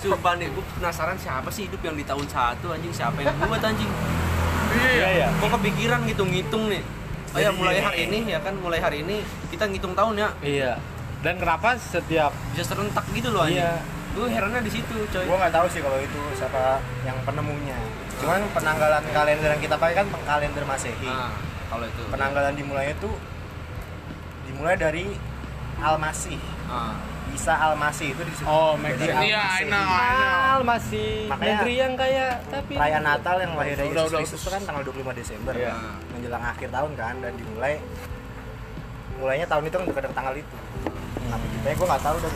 Sumpah 0.04 0.36
nih, 0.36 0.52
gue 0.52 0.64
penasaran 0.80 1.16
siapa 1.16 1.48
sih 1.48 1.72
hidup 1.72 1.80
yang 1.80 1.96
di 1.96 2.04
tahun 2.04 2.28
satu 2.28 2.76
anjing 2.76 2.92
siapa 2.92 3.20
yang 3.24 3.36
buat 3.40 3.64
anjing? 3.64 3.92
iya 4.74 5.08
ya 5.14 5.28
Kok 5.38 5.50
kepikiran 5.60 6.02
gitu 6.10 6.24
ngitung 6.26 6.66
nih? 6.68 6.84
Oh 7.34 7.40
ya 7.42 7.50
mulai 7.50 7.82
hari 7.82 8.10
ini 8.10 8.30
ya 8.30 8.40
kan 8.42 8.54
mulai 8.58 8.78
hari 8.78 9.02
ini 9.02 9.26
kita 9.50 9.66
ngitung 9.66 9.98
tahun 9.98 10.22
ya 10.22 10.30
iya 10.46 10.74
dan 11.24 11.40
kenapa 11.40 11.80
setiap 11.80 12.36
bisa 12.52 12.68
serentak 12.68 13.08
gitu 13.16 13.32
loh 13.32 13.48
anjing. 13.48 13.64
Iya. 13.64 13.80
Gue 14.14 14.28
herannya 14.30 14.62
di 14.62 14.70
situ 14.70 14.94
coy. 15.10 15.26
Gua 15.26 15.42
nggak 15.42 15.56
tahu 15.56 15.66
sih 15.72 15.82
kalau 15.82 15.98
itu 15.98 16.20
siapa 16.38 16.78
yang 17.08 17.18
penemunya. 17.26 17.80
Cuman 18.22 18.46
penanggalan 18.54 19.02
kalender 19.10 19.50
yang 19.58 19.62
kita 19.64 19.80
pakai 19.80 20.04
kan 20.04 20.08
kalender 20.28 20.62
Masehi. 20.68 21.08
Nah, 21.08 21.34
kalau 21.72 21.88
itu. 21.90 22.04
Penanggalan 22.14 22.54
dimulainya 22.54 22.94
tuh 23.02 23.16
dimulai 24.46 24.78
dari 24.78 25.10
Al-Masih. 25.82 26.38
Ah. 26.70 26.94
Isa 27.34 27.54
Al-Masih 27.56 28.08
itu 28.10 28.22
disebut. 28.22 28.48
oh 28.48 28.74
Jadi 28.78 29.04
iya 29.26 29.42
Al-Masehi. 29.42 29.60
I 29.60 29.64
know 29.66 29.84
I 29.84 30.10
know 30.12 30.32
Al 30.46 30.62
masih 30.64 31.10
Makanya- 31.26 31.50
negeri 31.56 31.74
yang 31.76 31.94
kaya 31.94 32.26
tapi 32.46 32.74
Perayaan 32.74 33.04
Natal 33.04 33.36
yang 33.38 33.52
lahir 33.54 33.76
Yesus. 33.76 34.10
Kristus 34.12 34.40
itu 34.40 34.50
kan 34.50 34.62
tanggal 34.64 34.84
25 34.84 35.12
Desember 35.12 35.54
Iya. 35.54 35.74
menjelang 36.10 36.44
akhir 36.46 36.70
tahun 36.70 36.92
kan 36.94 37.16
dan 37.20 37.34
dimulai 37.34 37.74
mulainya 39.16 39.46
tahun 39.46 39.64
itu 39.66 39.76
kan 39.76 39.86
dekat 39.88 40.14
tanggal 40.14 40.36
itu. 40.36 40.56
Tapi 41.26 41.74
gue 41.74 41.88
nggak 41.88 42.04
tahu 42.04 42.18
dan 42.20 42.34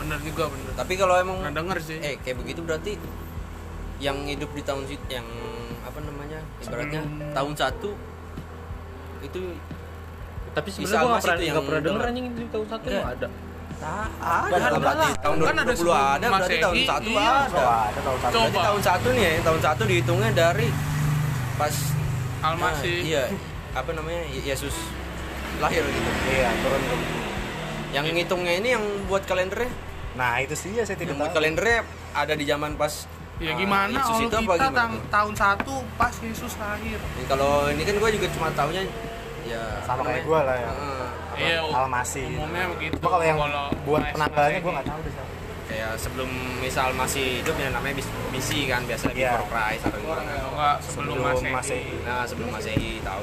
bener 0.00 0.18
juga 0.22 0.44
bener 0.48 0.72
Tapi 0.74 0.92
kalau 0.96 1.14
emang 1.14 1.36
nggak 1.38 1.54
denger 1.54 1.78
sih 1.78 1.98
eh 1.98 2.16
kayak 2.16 2.36
begitu 2.38 2.60
berarti 2.60 2.96
yang 3.98 4.16
hidup 4.24 4.48
di 4.50 4.62
tahun 4.62 4.82
sit 4.84 5.02
yang 5.06 5.26
apa 5.82 6.00
namanya 6.00 6.40
ibaratnya 6.58 7.00
Sebelum- 7.02 7.34
tahun 7.34 7.52
satu 7.54 7.90
itu 9.20 9.40
tapi 10.50 10.68
sebenarnya 10.68 10.96
gue 10.96 11.10
nggak 11.10 11.22
pernah 11.22 11.60
pernah 11.60 11.82
denger 11.84 12.04
anjing 12.08 12.26
di 12.32 12.44
tahun 12.48 12.66
satu 12.66 12.86
Iya. 12.86 12.96
nggak 12.96 13.12
ada 13.14 13.28
Ada, 13.80 13.96
ada, 14.20 14.56
ada 14.60 14.78
berarti 14.78 15.08
tahun 15.18 15.36
Kan 15.40 15.56
ada 15.56 15.72
2020 15.72 15.88
ada 15.88 16.26
berarti 16.28 16.56
tahun 16.58 16.76
satu 16.84 17.08
iya. 17.08 17.32
ada. 17.40 17.62
ada 17.88 18.00
tahun 18.00 18.18
satu. 18.18 18.30
Coba. 18.30 18.40
Berarti 18.42 18.58
tahun 18.60 18.82
satu 18.82 19.08
nih 19.10 19.22
ya, 19.22 19.32
tahun 19.40 19.60
satu 19.60 19.82
dihitungnya 19.84 20.30
dari 20.32 20.68
pas 21.56 21.74
Almasih 22.40 22.96
nah, 22.96 23.04
iya 23.06 23.24
apa 23.70 23.90
namanya 23.92 24.22
Ye- 24.26 24.44
Yesus 24.46 24.72
lahir 25.58 25.82
gitu. 25.82 26.10
Iya, 26.30 26.48
turun 26.58 26.82
ke 26.82 26.94
Yang 27.90 28.06
ngitungnya 28.14 28.54
ini 28.56 28.68
yang 28.70 28.84
buat 29.06 29.24
kalendernya, 29.24 29.68
Nah, 30.10 30.40
itu 30.40 30.54
sih 30.54 30.72
ya 30.72 30.82
saya 30.82 30.96
tidak 30.96 31.12
yang 31.12 31.20
buat 31.20 31.30
tahu. 31.30 31.38
kalendernya 31.38 31.78
ada 32.10 32.32
di 32.32 32.44
zaman 32.44 32.74
pas 32.74 33.04
ya 33.36 33.50
ah, 33.50 33.56
gimana 33.56 33.92
Yesus 33.94 34.16
itu 34.20 34.28
kita 34.30 34.40
apa 34.42 34.54
gimana? 34.58 34.76
tang- 34.76 35.00
tahun 35.08 35.34
satu 35.34 35.74
pas 35.94 36.14
Yesus 36.14 36.52
lahir 36.56 36.98
Ini 36.98 37.24
kalau 37.24 37.52
ini 37.66 37.82
kan 37.82 37.94
gue 37.94 38.10
juga 38.14 38.26
cuma 38.30 38.48
taunya 38.50 38.82
ya 39.42 39.62
Sama 39.80 40.00
kayak 40.02 40.22
gua 40.24 40.40
lah 40.42 40.56
ya. 40.56 40.68
Heeh. 40.70 41.09
Iya 41.40 41.58
Al-Masih. 41.64 42.24
umumnya 42.28 42.64
begitu 42.70 42.94
Cuma 42.96 43.08
kalau 43.10 43.24
yang 43.24 43.38
buat 43.82 44.00
Mas- 44.00 44.12
penanggalannya 44.12 44.28
Masehi. 44.50 44.60
gue 44.60 44.72
nggak 44.72 44.86
tahu 44.86 45.00
deh. 45.00 45.14
Kayak 45.66 45.92
sebelum 45.96 46.30
misal 46.58 46.88
masih 46.92 47.26
hidup 47.38 47.54
ya 47.54 47.68
namanya 47.70 47.94
bis- 47.96 48.14
misi 48.28 48.66
kan 48.66 48.82
biasa 48.84 49.06
Iya. 49.10 49.30
before 49.32 49.46
Christ 49.48 49.82
atau 49.84 49.98
gimana. 49.98 50.30
Kalau 50.32 50.52
nggak 50.52 50.76
sebelum, 50.82 51.14
Sebelum 51.14 51.26
Masehi. 51.26 51.52
Masehi. 51.52 51.94
Nah 52.02 52.22
sebelum 52.24 52.48
masehi 52.50 52.90
tahu 53.00 53.22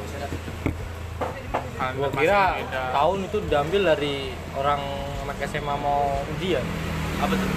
gue 1.78 2.10
kira 2.16 2.58
tahun 2.92 3.18
itu 3.24 3.38
diambil 3.44 3.82
dari 3.88 4.16
orang 4.54 4.82
anak 5.24 5.38
SMA 5.46 5.76
mau 5.78 6.02
ujian 6.28 6.66
Apa 7.18 7.32
tuh? 7.32 7.48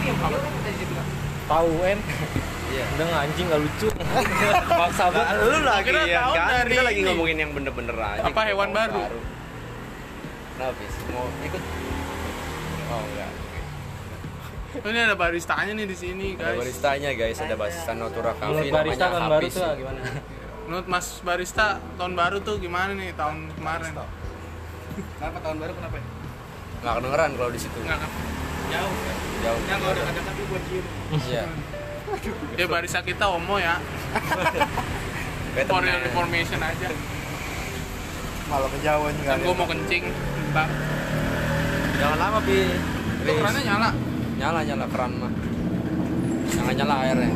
tahu 1.47 1.67
UN 1.79 1.99
Iya. 2.71 2.85
udah 2.95 3.07
anjing 3.19 3.47
nggak 3.49 3.61
lucu 3.61 3.89
maksa 4.81 5.11
banget 5.11 5.37
lu 5.43 5.59
lagi 5.61 5.91
ya 6.07 6.23
kan? 6.31 6.63
Kita 6.63 6.83
lagi 6.85 7.01
ngomongin 7.03 7.37
yang 7.39 7.51
bener-bener 7.51 7.97
aja. 7.97 8.23
Apa 8.23 8.41
hewan 8.47 8.71
Tahun 8.71 8.79
baru? 8.87 9.03
Kenapa? 10.61 10.77
Bis? 10.77 10.95
Mau 11.09 11.25
ikut? 11.41 11.63
Oh 12.93 13.01
enggak. 13.01 13.31
Oh, 14.71 14.89
ini 14.93 15.01
ada 15.01 15.17
baristanya 15.17 15.73
nih 15.73 15.89
di 15.89 15.97
sini 15.97 16.27
Ada 16.37 16.53
guys 16.53 16.59
baristanya 16.61 17.11
guys, 17.17 17.39
ada 17.41 17.57
barista 17.57 17.91
Natura 17.97 18.37
Cafe 18.39 18.55
menurut 18.55 18.71
barista 18.71 19.05
namanya 19.09 19.19
kan 19.19 19.31
baru 19.35 19.47
tuh 19.51 19.67
gimana 19.75 20.01
menurut 20.69 20.87
Mas 20.87 21.07
barista 21.27 21.67
tahun 21.99 22.13
baru 22.15 22.37
tuh 22.45 22.57
gimana 22.63 22.91
nih 22.95 23.11
tahun 23.19 23.51
kemarin 23.57 23.91
Kenapa 25.17 25.39
tahun 25.43 25.57
baru 25.65 25.73
kenapa? 25.75 25.97
Nggak 26.85 26.95
kedengeran 27.01 27.31
kalau 27.41 27.51
di 27.51 27.61
situ. 27.61 27.79
Nggak 27.81 27.99
kan? 28.05 28.11
Jauh. 28.71 28.95
Jauh. 29.43 29.61
Ya 29.65 29.75
kalau 29.81 29.93
ada 29.97 30.03
ada 30.07 30.21
tapi 30.29 30.43
buat 30.45 30.63
cium. 30.69 30.85
Iya. 31.25 31.45
ya 32.61 32.67
barista 32.69 33.01
kita 33.01 33.25
homo 33.27 33.57
ya 33.57 33.81
for 35.67 35.83
information 35.83 36.61
aja 36.63 36.89
Malah 38.51 38.71
kejauhan 38.75 39.13
juga. 39.15 39.31
dan 39.31 39.39
gue 39.47 39.55
mau 39.55 39.67
kencing 39.67 40.05
bang 40.51 40.71
Jangan 42.01 42.17
lama, 42.19 42.39
Pi. 42.41 42.59
itu 43.21 43.33
kerannya 43.37 43.63
nyala 43.63 43.89
Nyala 44.41 44.61
nyala 44.65 44.87
keran 44.89 45.13
mah. 45.21 45.33
Jangan 46.49 46.73
nyala 46.73 46.95
airnya. 47.05 47.29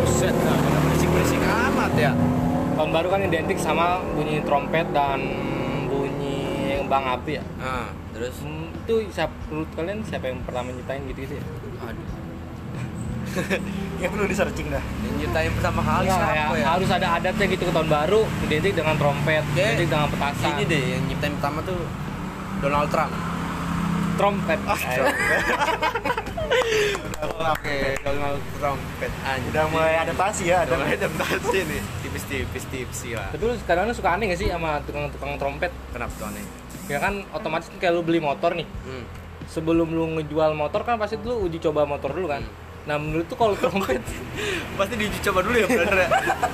Buset, 0.00 0.32
nah, 0.34 0.56
pada 0.56 0.78
berisik-berisik 0.80 1.40
amat 1.40 1.92
ya. 1.94 2.12
tahun 2.74 2.90
baru 2.90 3.08
kan 3.08 3.20
identik 3.22 3.54
sama 3.56 3.86
bunyi 4.12 4.42
trompet 4.42 4.88
dan 4.90 5.20
bunyi 5.86 6.42
bang 6.84 7.04
api 7.06 7.38
ya 7.38 7.44
Nah, 7.56 7.86
terus 8.10 8.34
Hmm, 8.40 8.66
itu 8.74 9.06
siapa 9.10 9.30
menurut 9.46 9.70
kalian 9.72 10.02
siapa 10.02 10.26
yang 10.26 10.42
pertama 10.42 10.68
nyiptain 10.68 11.06
gitu 11.06 11.22
gitu 11.22 11.34
ya 11.38 11.44
aduh. 11.80 12.08
Ya 14.02 14.06
perlu 14.06 14.24
di 14.24 14.32
searching 14.32 14.68
dah. 14.68 14.82
Yang 15.00 15.14
nyiptain 15.18 15.52
pertama 15.52 15.80
kali 15.80 16.06
siapa 16.06 16.26
kayak 16.28 16.46
ya? 16.54 16.66
harus 16.68 16.88
ada 16.88 17.08
adatnya 17.14 17.46
gitu 17.46 17.62
ke 17.62 17.72
tahun 17.72 17.88
baru 17.88 18.20
identik 18.42 18.74
dengan 18.74 18.94
trompet 18.94 19.44
Kayak 19.48 19.68
identik 19.70 19.88
dengan 19.88 20.08
petasan 20.08 20.48
Ini 20.50 20.64
deh 20.66 20.82
yang 20.90 21.02
nyiptain 21.06 21.32
pertama 21.34 21.58
tuh 21.62 21.80
Donald 22.60 22.88
Trump. 22.88 23.12
trompet 24.14 24.60
Oke, 27.44 27.76
Donald 28.00 28.40
Trumpet 28.54 29.12
anjing. 29.22 29.50
Udah 29.50 29.64
mulai 29.68 29.94
adaptasi 29.98 30.42
ya, 30.46 30.62
Udah 30.62 30.70
ada 30.70 30.74
mulai 30.78 30.94
adaptasi 30.94 31.58
nih. 31.70 31.82
Tipis-tipis 32.00 32.64
tipsi 32.68 33.08
lah. 33.12 33.28
tapi 33.30 33.42
lu 33.42 33.54
sekarang 33.56 33.84
lu 33.84 33.92
suka 33.92 34.10
aneh 34.10 34.28
gak 34.28 34.38
sih 34.38 34.48
sama 34.48 34.78
tukang-tukang 34.82 35.34
trompet 35.34 35.72
Kenapa 35.90 36.12
tuh 36.14 36.26
aneh? 36.26 36.44
ya 36.84 37.00
kan 37.00 37.24
otomatis 37.32 37.72
kayak 37.74 37.90
lu 37.90 38.02
beli 38.02 38.20
motor 38.20 38.52
nih 38.52 38.68
Hmm. 38.84 39.04
sebelum 39.46 39.88
lu 39.88 40.04
ngejual 40.14 40.52
motor 40.52 40.84
kan 40.84 40.94
pasti 40.94 41.16
lu 41.18 41.40
uji 41.42 41.56
coba 41.58 41.82
motor 41.82 42.12
dulu 42.12 42.28
kan 42.28 42.44
nah 42.84 42.96
menurut 42.96 43.24
tuh 43.24 43.34
kalau 43.34 43.54
trompet 43.54 44.04
Pasti 44.78 44.94
diuji 44.94 45.18
coba 45.22 45.40
dulu 45.40 45.54
ya 45.54 45.66
bener 45.66 45.96
ya. 45.96 46.08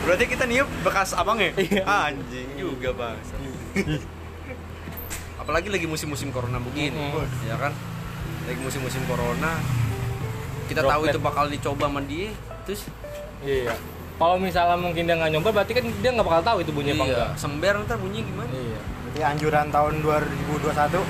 Berarti 0.05 0.25
kita 0.27 0.45
niup 0.45 0.69
bekas 0.81 1.11
abangnya. 1.13 1.57
Iya. 1.57 1.83
Anjing 1.83 2.49
juga 2.55 2.93
bang. 2.93 3.17
Apalagi 5.41 5.69
lagi 5.69 5.89
musim-musim 5.89 6.29
corona 6.29 6.61
begini, 6.61 6.93
Mhm. 6.93 7.49
ya 7.49 7.57
kan? 7.57 7.73
Lagi 8.45 8.61
musim-musim 8.61 9.01
corona. 9.05 9.57
Kita 10.69 10.85
tahu 10.85 11.03
Droplet. 11.03 11.11
itu 11.11 11.19
bakal 11.19 11.45
dicoba 11.49 11.85
sama 11.89 12.01
dia, 12.05 12.31
terus 12.63 12.87
iya 13.41 13.75
kalau 14.15 14.37
misalnya 14.37 14.77
mungkin 14.77 15.03
dia 15.03 15.17
nggak 15.17 15.33
nyoba 15.33 15.49
berarti 15.51 15.73
kan 15.73 15.85
dia 15.89 16.11
nggak 16.13 16.29
bakal 16.29 16.43
tahu 16.45 16.59
itu 16.61 16.71
bunyi 16.71 16.93
apa 16.93 17.05
enggak 17.09 17.25
iya, 17.27 17.41
sember 17.41 17.75
ntar 17.81 17.97
bunyi 17.97 18.21
gimana? 18.21 18.53
iya 18.53 18.79
Jadi 19.11 19.21
anjuran 19.27 19.67
tahun 19.67 19.93
2021 19.99 21.01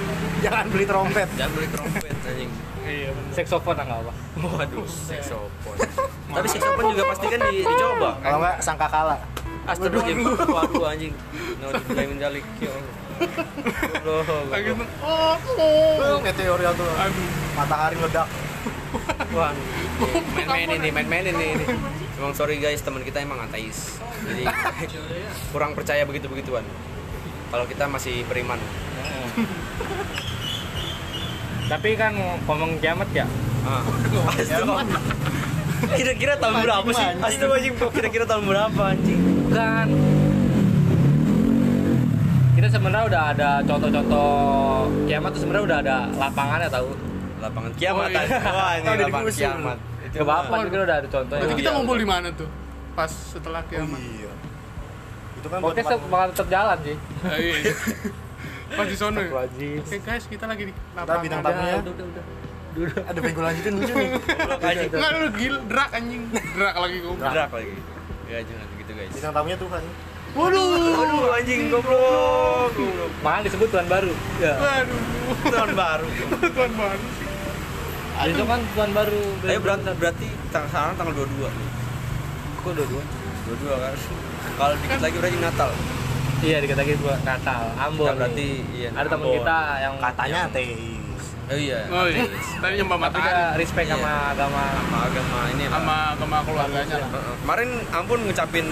jangan 0.41 0.65
beli 0.71 0.87
trompet. 0.87 1.29
Jangan 1.35 1.53
beli 1.53 1.69
trompet 1.69 2.15
anjing. 2.23 2.51
Iya 2.87 3.11
bener 3.13 3.33
saxophone 3.37 3.77
nggak 3.77 4.01
apa 4.01 4.13
Waduh, 4.41 4.87
seksopon. 4.89 5.77
Tapi 6.37 6.47
seksopon 6.49 6.85
juga 6.95 7.05
pasti 7.13 7.27
kan 7.29 7.41
di- 7.51 7.67
dicoba. 7.67 8.11
Kalau 8.23 8.39
nggak 8.41 8.57
sangka 8.63 8.87
kalah. 8.89 9.21
Astagfirullahaladzim. 9.69 10.49
Waduh 10.49 10.85
anjing. 10.89 11.13
Nauzubillah 11.61 12.05
min 12.09 12.17
dzalik. 12.17 12.45
Ya 12.63 12.71
Allah. 12.73 12.95
Lagi 14.55 14.73
tuh, 14.73 14.89
oh, 15.05 15.37
oh. 15.61 16.19
meteor 16.25 16.57
yang 16.57 16.73
tuh 16.73 16.89
matahari 17.53 18.01
meledak 18.01 18.25
Wah, 19.37 19.53
main-main 20.35 20.69
ini, 20.81 20.89
main-main 20.89 21.25
ini. 21.29 21.47
ini. 21.55 21.65
Emang 22.19 22.33
sorry 22.33 22.59
guys, 22.59 22.81
teman 22.81 23.05
kita 23.05 23.23
emang 23.23 23.39
ateis. 23.45 24.01
Jadi 24.25 24.49
kurang 25.53 25.77
percaya 25.77 26.03
begitu-begituan. 26.09 26.65
Kalau 27.53 27.65
kita 27.69 27.85
masih 27.87 28.25
beriman. 28.27 28.59
Tapi 31.71 31.89
kan 31.95 32.11
ngomong 32.51 32.83
kiamat 32.83 33.07
ya. 33.15 33.27
Ah. 33.63 33.83
Kira-kira 35.97 36.35
tahun 36.37 36.67
berapa 36.67 36.89
sih? 36.93 37.07
Anjing, 37.23 37.73
kok 37.79 37.91
kira-kira 37.95 38.25
tahun 38.27 38.45
berapa 38.45 38.83
anjing? 38.91 39.21
Bukan. 39.49 39.87
Kita 42.59 42.69
sebenarnya 42.69 43.05
udah 43.09 43.23
ada 43.33 43.51
contoh-contoh 43.65 44.35
kiamat 45.09 45.31
tuh 45.33 45.41
sebenarnya 45.41 45.65
udah 45.65 45.79
ada 45.81 45.97
lapangannya 46.19 46.69
tahu. 46.69 46.89
Lapangan 47.41 47.73
kiamat. 47.79 48.05
Oh, 48.05 48.13
iya. 48.13 48.21
Wah, 48.45 48.71
ini 48.77 48.85
Tahun 48.85 48.99
lapangan 49.09 49.33
kiamat. 49.33 49.79
Itu 50.11 50.17
Gak 50.21 50.27
apa-apa, 50.27 50.55
kita 50.69 50.77
udah 50.85 50.97
ada 51.01 51.09
contohnya. 51.09 51.41
Berarti 51.41 51.55
kita 51.57 51.71
iya. 51.71 51.77
ngumpul 51.79 51.97
di 51.97 52.09
mana 52.11 52.29
tuh? 52.35 52.49
Pas 52.93 53.09
setelah 53.09 53.63
kiamat. 53.71 54.01
iya 54.03 54.33
itu 55.41 55.49
kan 55.49 55.59
tempat- 55.65 56.05
bakal 56.13 56.29
tetap 56.37 56.49
jalan 56.53 56.79
sih. 56.85 56.97
Pas 58.71 58.87
di 58.87 58.97
sono 58.97 59.19
ya. 59.19 59.31
Oke 59.83 59.97
guys, 59.99 60.25
kita 60.31 60.45
lagi 60.47 60.63
di 60.71 60.73
Kita 60.75 61.15
bintang 61.19 61.43
lapangan. 61.43 61.63
tamunya 61.63 61.77
udah, 61.83 62.07
udah. 62.07 62.25
ada 63.03 63.19
pengen 63.19 63.43
lanjutin 63.43 63.73
lucu 63.83 63.93
nih 63.99 64.11
Enggak 64.95 65.11
lu 65.19 65.29
gil, 65.35 65.55
drak 65.67 65.91
anjing. 65.91 66.23
Drak 66.31 66.75
lagi 66.79 66.97
gue. 67.03 67.15
Drak 67.19 67.51
lagi. 67.51 67.75
Ya 68.31 68.39
jangan 68.47 68.67
gitu 68.79 68.93
guys. 68.95 69.11
bintang 69.11 69.33
tamunya 69.35 69.59
Tuhan 69.59 69.83
Waduh. 70.31 71.03
Aduh 71.03 71.35
anjing 71.35 71.61
goblok. 71.75 72.71
Goblok. 72.79 73.13
Malah 73.27 73.43
disebut 73.43 73.69
tuan 73.75 73.87
baru. 73.91 74.15
Ya. 74.39 74.55
Waduh. 74.55 75.03
Tahun 75.51 75.73
baru. 75.75 76.07
Tuan 76.57 76.73
baru. 76.79 77.07
Itu 78.21 78.45
kan 78.45 78.61
tuan 78.77 78.91
baru. 78.93 79.23
Tapi 79.41 79.59
berarti 79.59 79.91
berarti 79.97 80.29
sekarang 80.53 80.95
tanggal 80.95 81.15
22. 81.15 81.51
Kok 82.61 82.73
dua-dua? 82.77 83.03
22 83.49 83.83
kan. 83.83 83.95
Kalau 84.61 84.75
dikit 84.79 85.01
lagi 85.03 85.17
berarti 85.19 85.39
Natal. 85.41 85.71
Iya, 86.41 86.57
lagi 86.65 86.93
buat 87.05 87.21
Natal. 87.21 87.63
Ambon. 87.77 88.07
Kita 88.09 88.17
berarti 88.17 88.49
nih. 88.49 88.77
iya. 88.77 88.89
ada 88.97 89.09
teman 89.13 89.29
kita 89.29 89.59
yang 89.85 89.95
katanya 90.01 90.33
yang- 90.33 90.49
ateis 90.49 91.25
Oh 91.51 91.59
iya. 91.59 91.79
Oh 91.91 92.07
iya. 92.07 92.23
Nyembah 92.63 93.11
tapi 93.11 93.19
dia 93.19 93.35
matahari 93.35 93.43
respect 93.59 93.87
Iya. 93.91 93.99
sama 93.99 94.13
agama. 94.31 94.65
sama 94.71 94.99
agama 95.11 95.39
ini 95.51 95.65
lah. 95.67 95.73
sama 95.83 95.97
sama 96.15 96.37
keluarganya. 96.47 96.97
Kemarin 97.43 97.69
ampun 97.91 98.19
ngucapin 98.23 98.67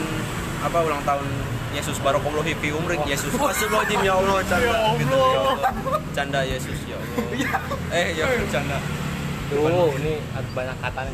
apa 0.63 0.79
ulang 0.87 1.03
tahun 1.03 1.27
Yesus 1.75 1.99
Barokallahu 2.01 2.47
fi 2.47 2.69
umrik 2.71 3.03
Yesus. 3.05 3.35
Astagfirullahaladzim 3.35 4.01
ya 4.01 4.15
Allah 4.15 4.37
canda. 4.47 4.63
Ya 4.65 4.79
Allah. 4.79 4.95
Gitu, 4.95 5.19
ya 5.19 5.39
Allah. 5.43 5.59
Canda 6.15 6.41
Yesus 6.47 6.79
ya 6.87 6.97
Allah. 6.97 7.19
eh 7.99 8.07
ya 8.15 8.25
canda. 8.49 8.79
Tuh, 9.49 9.91
ini 9.99 10.15
ada 10.33 10.49
banyak 10.55 10.77
katanya. 10.79 11.13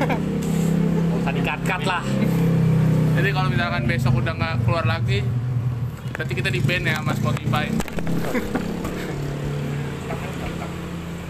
Gak 0.00 1.16
usah 1.20 1.32
dikat-kat 1.36 1.82
lah. 1.86 2.02
Jadi 3.10 3.28
kalau 3.34 3.48
misalkan 3.50 3.82
besok 3.84 4.12
udah 4.22 4.32
nggak 4.32 4.54
keluar 4.62 4.84
lagi, 4.86 5.26
berarti 6.14 6.32
kita 6.32 6.48
di 6.48 6.60
band 6.62 6.84
ya 6.86 6.94
sama 7.02 7.12
Spotify. 7.14 7.66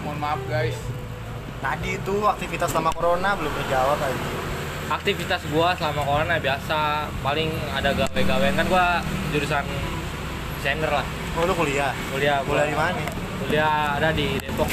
Mohon 0.03 0.17
maaf 0.19 0.41
guys. 0.45 0.77
tadi 1.61 1.93
itu 1.93 2.15
aktivitas 2.25 2.73
selama 2.73 2.89
corona 2.89 3.37
belum 3.37 3.53
terjawab 3.53 4.01
aja 4.01 4.17
Aktivitas 4.89 5.45
gua 5.53 5.77
selama 5.77 6.01
corona 6.01 6.41
biasa 6.41 7.05
paling 7.21 7.53
ada 7.69 7.93
gawe-gawean 7.93 8.57
kan 8.57 8.65
gua 8.65 8.97
jurusan 9.29 9.61
desainer 10.57 10.89
lah. 10.89 11.05
oh 11.37 11.45
lu 11.45 11.53
kuliah 11.53 11.93
Kuliah 12.09 12.41
kuliah 12.41 12.65
di 12.65 12.73
mana 12.73 12.97
Kuliah 13.45 13.93
ada 13.93 14.09
di 14.09 14.41
Depok. 14.41 14.65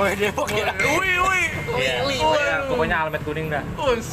oh 0.00 0.08
di 0.08 0.16
Depok 0.24 0.48
ya 0.56 0.72
Wih 0.72 1.20
wih. 1.20 1.48
Iya. 1.76 1.94
Pokoknya, 2.02 2.56
pokoknya 2.66 2.96
almet 2.96 3.22
kuning 3.22 3.46
dah. 3.52 3.62
Us. 3.76 4.08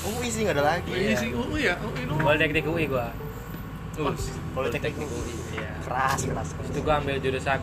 UI 0.00 0.28
sih 0.28 0.40
nggak 0.42 0.56
ada 0.56 0.64
lagi 0.64 0.88
Wih 0.88 1.12
sih 1.12 1.30
UI 1.30 1.68
ya. 1.68 1.74
UI 1.76 2.02
lu. 2.08 2.14
Politeknik 2.16 2.64
UI 2.64 2.84
gua. 2.88 3.12
Us. 4.00 4.32
politeknik 4.56 4.96
Iya. 5.52 5.70
keras 5.84 6.20
keras 6.24 6.48
Itu 6.64 6.80
gua 6.80 7.04
ambil 7.04 7.20
jurusan 7.20 7.60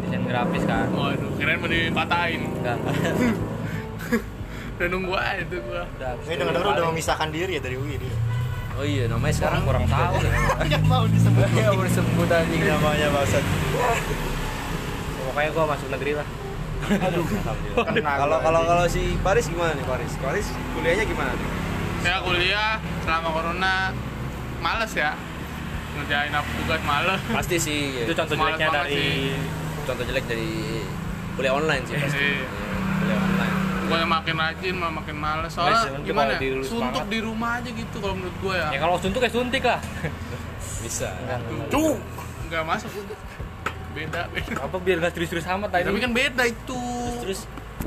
desain 0.00 0.22
grafis 0.24 0.64
kan. 0.64 0.88
Waduh, 0.90 1.30
keren 1.36 1.60
mau 1.60 1.68
dipatahin. 1.68 2.40
Enggak. 2.56 2.78
Udah 4.80 4.88
nunggu 4.88 5.12
aja 5.12 5.44
tuh 5.44 5.60
gua. 5.60 5.84
Udah, 5.84 6.10
ini 6.24 6.32
itu 6.32 6.40
dengar 6.40 6.54
dengar 6.56 6.72
udah 6.72 6.84
memisahkan 6.88 7.28
diri 7.28 7.52
ya 7.56 7.62
dari 7.62 7.76
UI 7.76 8.00
dia 8.00 8.16
Oh 8.80 8.86
iya 8.86 9.04
namanya 9.12 9.34
Sekarang 9.36 9.68
kurang 9.68 9.84
tahu. 9.84 10.24
yang 10.72 10.84
mau 10.88 11.04
disebut 11.04 11.44
Ya 11.60 11.68
boleh 11.76 11.90
disebut 11.92 12.28
anjing 12.32 12.62
namanya 12.64 13.06
bangsat. 13.12 13.44
Pokoknya 15.20 15.50
gua 15.52 15.64
masuk 15.68 15.88
negeri 15.92 16.12
lah. 16.16 16.26
Kalau 16.80 18.36
kalau 18.40 18.60
kalau 18.64 18.84
si 18.88 19.14
Paris 19.20 19.46
gimana 19.46 19.76
nih 19.76 19.84
Paris? 19.84 20.12
Paris 20.18 20.46
kuliahnya 20.74 21.04
gimana 21.04 21.30
nih? 21.36 21.48
Ya 22.00 22.16
kuliah 22.24 22.80
selama 23.04 23.28
corona 23.36 23.74
males 24.58 24.92
ya. 24.96 25.12
Ngerjain 25.90 26.32
apa 26.32 26.48
tugas 26.64 26.80
males. 26.86 27.20
Pasti 27.28 27.56
sih 27.60 28.06
Itu 28.06 28.14
contoh 28.14 28.34
Semangat 28.38 28.58
jeleknya 28.62 28.78
dari 28.80 28.94
sih. 28.96 29.36
contoh 29.84 30.04
jelek 30.06 30.24
dari 30.30 30.52
kuliah 31.36 31.52
online 31.52 31.82
sih 31.84 31.94
pasti. 31.98 32.16
Iya. 32.16 32.30
Iya, 32.30 32.44
kuliah 33.00 33.18
online. 33.18 33.54
Gue 33.90 33.98
makin 34.06 34.34
rajin 34.38 34.74
malah 34.78 34.94
makin 35.02 35.16
males. 35.18 35.50
Nah, 35.50 35.66
Soalnya 35.66 35.98
gimana 36.06 36.30
ya? 36.38 36.62
Suntuk 36.62 37.04
di 37.10 37.18
rumah 37.18 37.58
aja 37.58 37.70
gitu 37.74 37.96
kalau 37.98 38.14
menurut 38.14 38.36
gue 38.38 38.54
ya. 38.54 38.68
Ya 38.70 38.78
kalau 38.78 38.96
suntuk 39.02 39.20
ya 39.20 39.30
suntik 39.34 39.62
lah. 39.66 39.80
Bisa. 40.80 41.10
Tuh, 41.68 41.98
nggak 42.48 42.62
masuk. 42.64 42.90
Beda, 43.90 44.20
beda. 44.30 44.58
Apa 44.62 44.76
biar 44.78 44.96
nggak 44.98 45.12
serius-serius 45.12 45.46
amat 45.50 45.70
tadi. 45.70 45.84
Tapi 45.86 45.98
kan 45.98 46.12
beda 46.12 46.42
itu. 46.46 46.82
Terus 47.22 47.40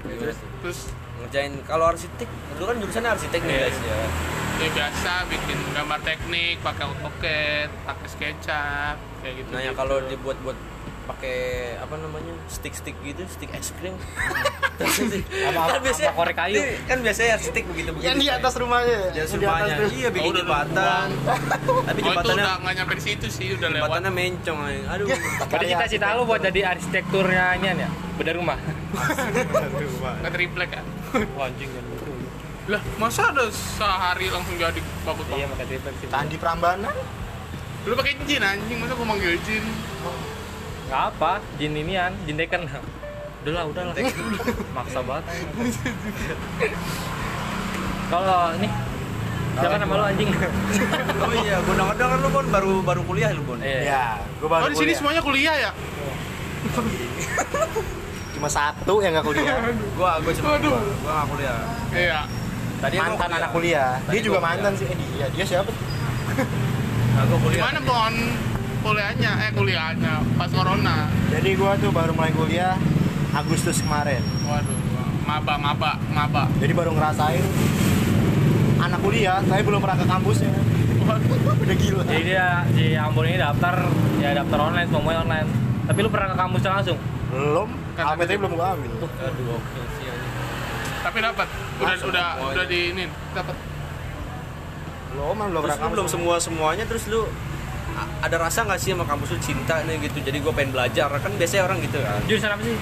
terus 0.04 0.38
Terus 0.63 0.80
ngerjain 1.20 1.54
kalau 1.63 1.86
arsitek 1.88 2.28
lu 2.56 2.63
kan 2.66 2.76
jurusannya 2.76 3.10
arsitek 3.12 3.42
nih 3.42 3.54
Iya. 3.54 3.63
guys 3.63 3.80
ya. 3.80 4.00
ya 4.54 4.70
biasa 4.72 5.12
bikin 5.28 5.60
gambar 5.74 6.00
teknik, 6.04 6.56
pakai 6.60 6.84
AutoCAD, 6.86 7.70
pakai 7.84 8.08
SketchUp, 8.08 8.96
kayak 9.20 9.34
gitu. 9.39 9.50
Nah 9.52 9.62
yang 9.62 9.76
kalau 9.76 9.98
dibuat 10.04 10.38
buat 10.39 10.56
pakai 11.04 11.38
apa 11.78 11.96
namanya 11.96 12.32
stick-stick 12.48 12.96
gitu, 13.02 13.24
stick 13.28 13.52
es 13.52 13.76
krim. 13.76 13.96
Sama- 14.74 15.70
kan 15.70 15.80
biasanya 15.80 16.10
sama 16.10 16.18
korek 16.18 16.36
kayu. 16.36 16.60
Kan 16.84 16.98
biasanya 17.00 17.30
arsitek 17.38 17.63
begitu 17.68 17.89
begitu. 17.94 18.08
yang 18.08 18.18
di 18.18 18.28
atas 18.28 18.54
rumahnya 18.56 19.00
di 19.12 19.20
atas 19.22 19.34
rumahnya. 19.36 19.76
Iya 19.86 20.10
bikin 20.10 20.26
Oh, 20.26 20.34
udah 20.34 20.42
jembatan. 20.42 21.08
Tapi 21.84 22.00
Oh 22.00 22.04
jembatannya 22.04 22.42
udah 22.42 22.56
nggak 22.58 22.74
nyampe 22.74 22.94
di 22.98 23.04
situ 23.04 23.28
sih, 23.30 23.48
udah 23.54 23.68
lewat. 23.70 23.80
jembatannya 23.84 24.12
mencong. 24.12 24.58
anjing. 24.60 24.86
Aduh. 24.89 25.08
Berarti 25.52 25.66
cita-cita 25.70 26.06
lu 26.16 26.24
buat 26.24 26.42
jadi 26.42 26.60
arsitekturnya 26.68 27.44
ya? 27.78 27.89
Beda 28.13 28.32
rumah. 28.34 28.58
Nggak 30.22 30.34
triplek 30.34 30.70
ya. 30.72 30.82
Anjing 31.13 31.70
kan 31.70 31.84
betul. 31.89 32.16
Lah, 32.63 32.82
masa 32.96 33.22
ada 33.28 33.46
sehari 33.52 34.32
langsung 34.32 34.56
jadi 34.56 34.80
bagus 35.04 35.26
Iya, 35.28 35.36
banget? 35.36 35.48
pakai 35.52 35.66
triplek 35.68 35.96
sih. 36.00 36.08
Prambanan 36.38 36.96
Lu 37.84 37.94
pakai 37.94 38.16
jin 38.24 38.39
anjing, 38.39 38.80
masa 38.80 38.96
gua 38.96 39.04
manggil 39.06 39.36
jin? 39.44 39.63
Nggak 40.84 41.02
apa, 41.10 41.32
jin 41.56 41.74
inian, 41.74 42.12
jin 42.24 42.36
deken. 42.36 42.63
Udah 43.43 43.54
lah, 43.54 43.63
udah 43.67 43.84
lah. 43.86 43.96
Maksa 44.74 45.00
banget. 45.02 45.26
Kalau 48.08 48.39
ini 48.56 48.69
Siapa 49.54 49.78
nama 49.78 49.93
lu 49.93 50.04
anjing? 50.04 50.30
Oh 51.19 51.34
iya, 51.36 51.62
gua 51.62 51.74
denger-denger 51.76 52.17
lu 52.19 52.30
Bon 52.32 52.46
baru 52.50 52.72
baru 52.82 53.02
kuliah 53.04 53.30
lu 53.30 53.46
Bon. 53.46 53.62
Iya. 53.62 53.80
ya 53.86 54.06
gue 54.41 54.50
baru 54.50 54.65
Oh 54.65 54.67
di 54.67 54.74
sini 54.74 54.82
kuliah. 54.82 54.98
semuanya 54.98 55.22
kuliah 55.22 55.56
ya? 55.60 55.72
cuma 58.34 58.50
satu 58.50 58.98
yang 58.98 59.13
nggak 59.13 59.24
kuliah 59.24 59.56
Gua 59.93 60.17
gua 60.17 60.34
cuma 60.34 60.48
Waduh. 60.58 60.74
gua, 60.74 60.82
gua 60.98 61.12
nggak 61.13 61.28
kuliah. 61.30 61.58
Iya. 61.93 62.19
Tadi 62.82 62.96
mantan 62.98 63.30
anak 63.32 63.50
kuliah 63.52 63.89
Tadi 64.02 64.15
dia 64.15 64.22
juga 64.22 64.32
gua 64.32 64.41
kuliah. 64.41 64.56
mantan 64.58 64.72
sih 64.74 64.86
eh, 64.88 64.98
dia 64.98 65.28
dia 65.30 65.46
siapa 65.46 65.69
tuh? 65.69 65.86
Nah, 67.13 67.24
gua 67.24 67.38
kuliah. 67.39 67.62
Gimana 67.62 67.80
Bon? 67.84 68.13
Kuliahnya, 68.84 69.32
eh 69.39 69.52
kuliahnya 69.52 70.13
pas 70.36 70.52
corona. 70.52 71.08
jadi 71.32 71.50
gue 71.56 71.72
tuh 71.80 71.89
baru 71.89 72.12
mulai 72.12 72.32
kuliah 72.32 72.76
Agustus 73.32 73.80
kemarin 73.80 74.19
Waduh, 74.43 74.76
maba, 75.24 75.56
maba, 75.56 75.91
maba. 76.12 76.43
jadi 76.60 76.76
baru 76.76 76.91
ngerasain 76.91 77.41
anak 78.78 79.00
kuliah 79.00 79.39
tapi 79.41 79.63
belum 79.63 79.80
pernah 79.80 79.96
ke 79.96 80.06
kampusnya 80.06 80.52
udah 81.63 81.76
gila 81.76 82.04
Jadi 82.04 82.22
dia 82.26 82.48
di 82.69 82.86
Ambon 82.93 83.24
ini 83.24 83.36
daftar 83.36 83.76
ya 84.19 84.32
daftar 84.34 84.60
online, 84.62 84.88
semuanya 84.88 85.19
online. 85.19 85.48
Tapi 85.84 86.00
lu 86.00 86.08
pernah 86.08 86.32
ke 86.32 86.38
kampusnya 86.38 86.72
langsung? 86.74 86.98
belum 87.28 87.69
Kan 87.93 88.04
APT 88.13 88.32
belum 88.36 88.52
gue 88.54 88.67
ambil 88.67 88.91
Aduh, 88.93 89.58
oke 89.58 89.82
sih. 89.96 90.08
Tapi 91.00 91.17
dapat. 91.19 91.48
Udah 91.76 91.88
Langsung 91.88 92.08
udah 92.08 92.28
udah 92.46 92.65
di 92.65 92.80
ini 92.91 93.04
dapat. 93.32 93.56
belum 95.12 95.36
belum 95.36 95.62
belum 95.62 95.78
kampus 95.78 96.10
semua 96.10 96.36
semuanya 96.39 96.84
terus 96.84 97.04
lu 97.06 97.28
ada 97.96 98.36
rasa 98.38 98.64
nggak 98.64 98.80
sih 98.80 98.92
sama 98.92 99.04
kampus 99.04 99.30
lu 99.32 99.40
cinta 99.40 99.84
nih 99.84 99.98
gitu 100.02 100.18
jadi 100.20 100.38
gue 100.40 100.54
pengen 100.54 100.72
belajar 100.72 101.10
kan 101.14 101.32
biasanya 101.34 101.64
orang 101.64 101.78
gitu 101.82 101.98
kan 102.00 102.20
Jurusan 102.26 102.52
apa 102.52 102.64
sih? 102.64 102.78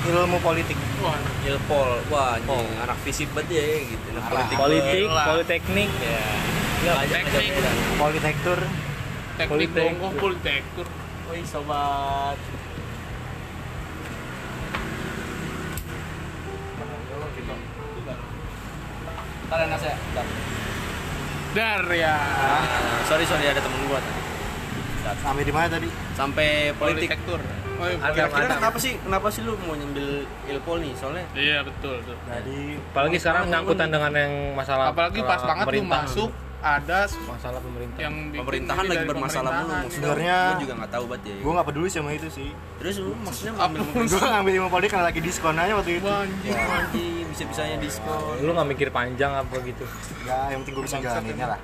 ilmu 0.00 0.38
politik 0.40 0.78
Wah, 1.00 1.12
ilpol 1.44 2.00
wah 2.08 2.34
anjing 2.34 2.72
anak 2.80 2.96
fisip 3.04 3.28
banget 3.30 3.60
ya 3.60 3.64
gitu 3.84 4.06
anak 4.10 4.24
politik 4.26 4.56
Politik, 4.56 5.04
Gila. 5.04 5.24
politeknik. 5.28 5.90
ya 6.80 6.92
aja 6.96 7.16
teknik. 7.20 7.52
Politektur. 7.94 8.58
teknik 9.36 9.68
bongkok 9.70 10.12
politektur 10.16 10.86
Woi 11.28 11.44
sobat. 11.44 12.34
Ntar 19.46 19.66
nasi 19.66 19.86
ya. 19.90 19.96
Dar 21.50 21.82
ya 21.90 22.14
Ah, 22.14 22.62
sorry 23.10 23.26
sorry 23.26 23.42
ada 23.44 23.58
temen 23.58 23.82
gua 23.90 23.98
tadi. 23.98 24.19
Sampai 25.18 25.42
di 25.42 25.52
mana 25.52 25.66
tadi? 25.66 25.88
Sampai 26.14 26.48
politik. 26.74 27.08
politektur 27.10 27.40
oh, 27.80 27.86
iya. 27.86 27.96
Kira-kira 28.12 28.46
kenapa 28.56 28.78
sih 28.78 28.92
kenapa 28.96 29.26
sih 29.28 29.40
lu 29.42 29.56
mau 29.64 29.74
nyambil 29.74 30.06
ilpol 30.46 30.76
nih 30.78 30.92
soalnya? 30.94 31.24
iya 31.32 31.58
betul 31.64 31.98
betul 32.00 32.16
Jadi 32.22 32.58
apalagi 32.92 33.16
sekarang 33.18 33.44
nyangkutan 33.48 33.88
dengan 33.88 34.12
yang 34.12 34.32
masalah 34.52 34.84
apalagi 34.92 35.20
pas 35.22 35.40
banget 35.42 35.66
lu 35.72 35.84
masuk 35.84 36.30
ada 36.60 37.08
masalah 37.24 37.60
pemerintah 37.64 37.98
yang 38.04 38.14
Pemerintahan 38.36 38.84
lagi 38.84 39.04
bermasalah 39.08 39.64
mulu. 39.64 39.88
Sebenarnya- 39.88 40.44
gua 40.44 40.60
juga 40.60 40.74
nggak 40.76 40.92
tahu 40.92 41.04
banget 41.08 41.22
ya. 41.24 41.36
gue 41.40 41.52
nggak 41.56 41.66
peduli 41.72 41.88
sama 41.88 42.10
itu 42.12 42.28
sih. 42.28 42.50
Terus 42.76 42.94
lu 43.00 43.12
maksudnya 43.16 43.52
Apa 43.56 43.64
ngambil. 43.72 43.80
Gue 44.04 44.20
ngambil 44.28 44.52
ilmu 44.60 44.68
politik 44.68 44.90
karena 44.92 45.06
lagi 45.08 45.20
diskon 45.24 45.56
aja 45.56 45.72
waktu 45.72 45.90
itu. 45.96 46.04
Wah, 46.04 46.20
anjing. 46.20 46.52
Ya 46.52 46.60
anjing, 46.60 47.24
bisa-bisanya 47.32 47.76
diskon. 47.80 48.34
lu 48.44 48.50
nggak 48.52 48.68
mikir 48.76 48.88
panjang 48.92 49.32
apa 49.32 49.54
gitu 49.64 49.84
Ya, 50.28 50.52
yang 50.52 50.60
penting 50.60 50.74
gue 50.76 50.84
bisa 50.84 51.00
jalaninnya 51.00 51.46
lah. 51.48 51.60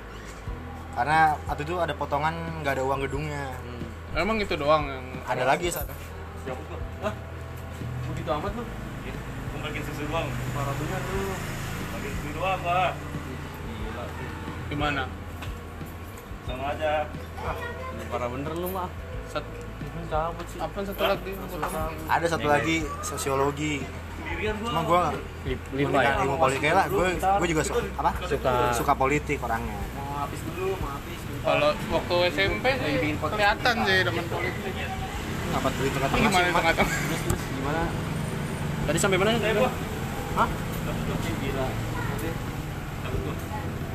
Karena 0.97 1.37
waktu 1.45 1.61
itu 1.61 1.75
ada 1.77 1.93
potongan 1.93 2.33
nggak 2.65 2.73
ada 2.73 2.83
uang 2.89 2.99
gedungnya. 3.05 3.53
Hmm. 3.53 4.17
emang 4.17 4.41
itu 4.41 4.57
doang 4.57 4.89
yang 4.89 5.05
Ada 5.29 5.45
lagi 5.45 5.69
saat 5.69 5.85
Begitu 8.09 8.29
amat 8.33 8.51
lu. 8.57 8.63
Bagian 9.61 9.83
susu 9.85 10.03
doang. 10.09 10.25
Parah 10.57 10.73
bener 10.73 11.01
lu. 11.05 11.21
Susu 12.01 12.29
doang, 12.33 12.59
Pak. 12.65 12.91
Gila. 12.97 14.05
gimana 14.73 15.03
Sama 16.49 16.65
aja. 16.73 17.05
Ini 17.93 18.03
Parah 18.09 18.29
bener 18.33 18.53
lu 18.57 18.67
mah. 18.73 18.89
Sat- 19.29 19.53
Cabut 20.07 20.45
sih. 20.47 20.59
apa 20.63 20.79
satu 20.87 21.03
lagi 21.03 21.31
ada 22.07 22.25
satu 22.31 22.47
lagi 22.47 22.77
sosiologi. 23.03 23.83
Cuma 24.27 24.81
gue 24.83 25.01
Li- 25.47 25.59
lima 25.73 25.97
ya 25.99 26.11
ilmu 26.19 26.35
politik 26.37 26.69
lah, 26.69 26.85
gue 26.87 27.07
gue 27.15 27.47
juga 27.47 27.61
su- 27.63 27.75
apa? 27.95 28.11
suka 28.27 28.53
Suka 28.75 28.93
politik 28.93 29.37
orangnya. 29.39 29.75
Mau 29.95 30.21
habis 30.21 30.39
dulu, 30.43 30.75
mau 30.77 30.89
habis. 30.91 31.19
kalau 31.41 31.69
waktu 31.71 32.15
SMP 32.35 32.65
sih 32.75 33.15
kelihatan 33.15 33.75
sih 33.87 33.97
teman 34.03 34.25
politik 34.27 34.61
beli 35.57 35.89
tengah 35.89 36.09
Ini 36.11 36.27
gimana 36.27 36.47
tengah 36.51 36.87
gimana? 37.55 37.83
Tadi 38.87 38.97
sampai 38.99 39.17
mana? 39.19 39.31
Hah? 39.35 40.47
Tuh. 40.47 41.05
Ya, 41.47 41.65
ya. 42.19 42.31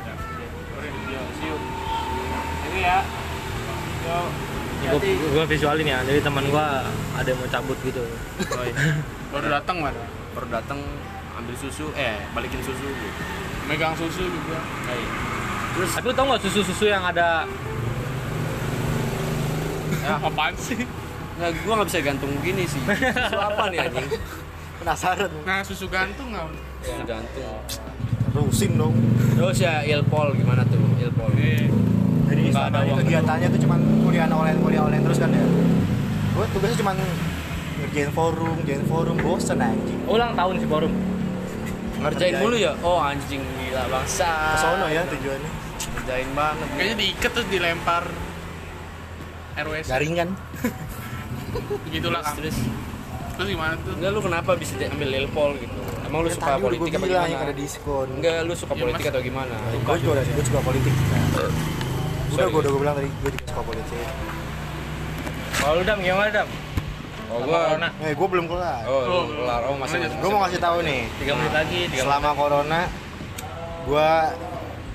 Ya. 0.03 0.13
Ini 2.67 2.79
ya. 2.81 2.99
Yo. 4.03 4.19
Gua, 4.85 4.99
gua 5.31 5.45
visualin 5.45 5.85
ya 5.85 5.99
jadi 6.01 6.19
teman 6.19 6.43
gua 6.47 6.83
ada 7.13 7.25
yang 7.25 7.37
mau 7.37 7.47
cabut 7.47 7.77
gitu 7.81 8.03
Oh, 8.49 8.63
iya. 8.63 8.75
baru 9.33 9.47
datang 9.49 9.77
mana 9.79 10.03
Baru 10.33 10.49
datang 10.49 10.79
ambil 11.33 11.55
susu, 11.55 11.89
eh 11.93 12.17
balikin 12.31 12.59
susu 12.59 12.83
gitu. 12.83 13.07
megang 13.63 13.93
susu 13.93 14.23
juga 14.23 14.59
Hai. 14.83 15.01
Terus 15.73 15.89
tapi 15.91 16.05
lu 16.05 16.13
tau 16.13 16.25
nggak 16.27 16.41
susu 16.41 16.59
susu 16.61 16.85
yang 16.85 17.01
ada 17.01 17.45
ya 19.99 20.15
apaan 20.27 20.53
sih 20.55 20.77
nggak, 21.33 21.49
gua 21.63 21.73
nggak 21.77 21.87
bisa 21.89 21.99
gantung 22.01 22.29
gini 22.41 22.63
sih. 22.63 22.77
Susu 22.77 23.37
apa 23.39 23.65
nih 23.67 23.79
anjing? 23.81 24.05
Penasaran. 24.79 25.31
nah 25.41 25.63
susu 25.63 25.85
gantung 25.87 26.29
nggak 26.29 26.45
Susu 26.83 27.03
gantung. 27.03 27.57
Terusin 28.33 28.71
dong. 28.75 28.93
Terus 29.33 29.57
ya 29.57 29.81
ilpol 29.83 30.33
gimana 30.33 30.61
tuh? 30.65 30.81
Ilpol. 30.99 31.29
eh 31.37 31.69
Nggak 32.53 32.65
ada 32.69 32.77
uang 32.85 32.97
kegiatannya 33.01 33.47
tuh 33.49 33.61
cuman 33.65 33.79
kuliah 34.05 34.25
online 34.29 34.59
kuliah 34.61 34.81
online 34.85 35.03
terus 35.03 35.17
kan 35.17 35.29
ya. 35.29 35.41
Gue 36.33 36.45
tugasnya 36.53 36.77
cuman 36.79 36.95
ngerjain 37.81 38.11
forum, 38.11 38.53
ngerjain 38.57 38.83
forum, 38.85 39.15
bosen 39.19 39.57
anjing. 39.57 39.99
ulang 40.05 40.31
tahun 40.33 40.55
si 40.57 40.67
forum 40.67 40.93
Ngerjain 41.99 42.35
mulu 42.37 42.57
ya? 42.57 42.73
Oh 42.81 42.99
anjing 42.99 43.41
gila 43.41 43.83
bangsa. 43.87 44.29
Kesono 44.53 44.85
ya 44.87 45.01
tujuannya. 45.07 45.49
Ngerjain 45.93 46.29
banget. 46.31 46.67
kayaknya 46.73 46.95
diikat 46.99 47.31
terus 47.31 47.47
dilempar 47.49 48.03
RWS 49.55 49.85
Jaringan. 49.87 50.29
begitulah 51.85 52.21
Kang. 52.21 52.35
Terus 52.37 52.57
terus 53.33 53.47
gimana 53.49 53.73
tuh 53.81 53.93
enggak 53.97 54.11
lu 54.11 54.19
kenapa 54.21 54.51
bisa 54.53 54.73
ambil 54.77 55.09
ilpol 55.15 55.57
gitu? 55.57 55.79
Emang 56.03 56.21
lu 56.21 56.29
Ya, 56.29 56.35
suka 56.37 56.53
politik 56.59 56.91
apa 56.93 57.05
gimana? 57.07 57.37
ada 57.41 57.55
diskon. 57.55 58.07
Enggak, 58.13 58.35
lu 58.45 58.53
suka 58.53 58.73
Ya, 58.73 58.81
politik 58.83 59.01
Mas. 59.01 59.11
atau 59.13 59.21
gimana? 59.21 59.53
Gue 59.73 59.97
juga 59.97 60.21
gue 60.21 60.43
suka 60.43 60.61
politik. 60.61 60.93
Udah 62.33 62.45
gue 62.45 62.59
udah 62.59 62.69
gue 62.69 62.81
bilang 62.81 62.95
tadi 62.95 63.09
gue 63.09 63.29
juga 63.31 63.45
suka 63.47 63.61
politik. 63.63 64.07
kalau 65.53 65.73
lu 65.75 65.83
dam 65.83 65.97
gimana 65.97 66.31
dam 66.33 66.49
Oh, 67.25 67.41
gua 67.41 67.65
corona 67.67 67.89
Oh, 67.89 68.03
Eh 68.03 68.13
gue 68.13 68.27
belum 68.27 68.45
kelar. 68.45 68.85
belum 68.85 69.25
kelar. 69.39 69.61
Oh, 69.65 69.73
masih. 69.75 70.05
Gue 70.05 70.29
mau 70.29 70.41
kasih 70.43 70.59
tahu 70.59 70.77
nih. 70.81 71.01
tiga 71.17 71.33
menit 71.33 71.49
lagi 71.51 71.79
Selama 71.91 72.29
corona 72.33 72.81
gue 73.83 74.09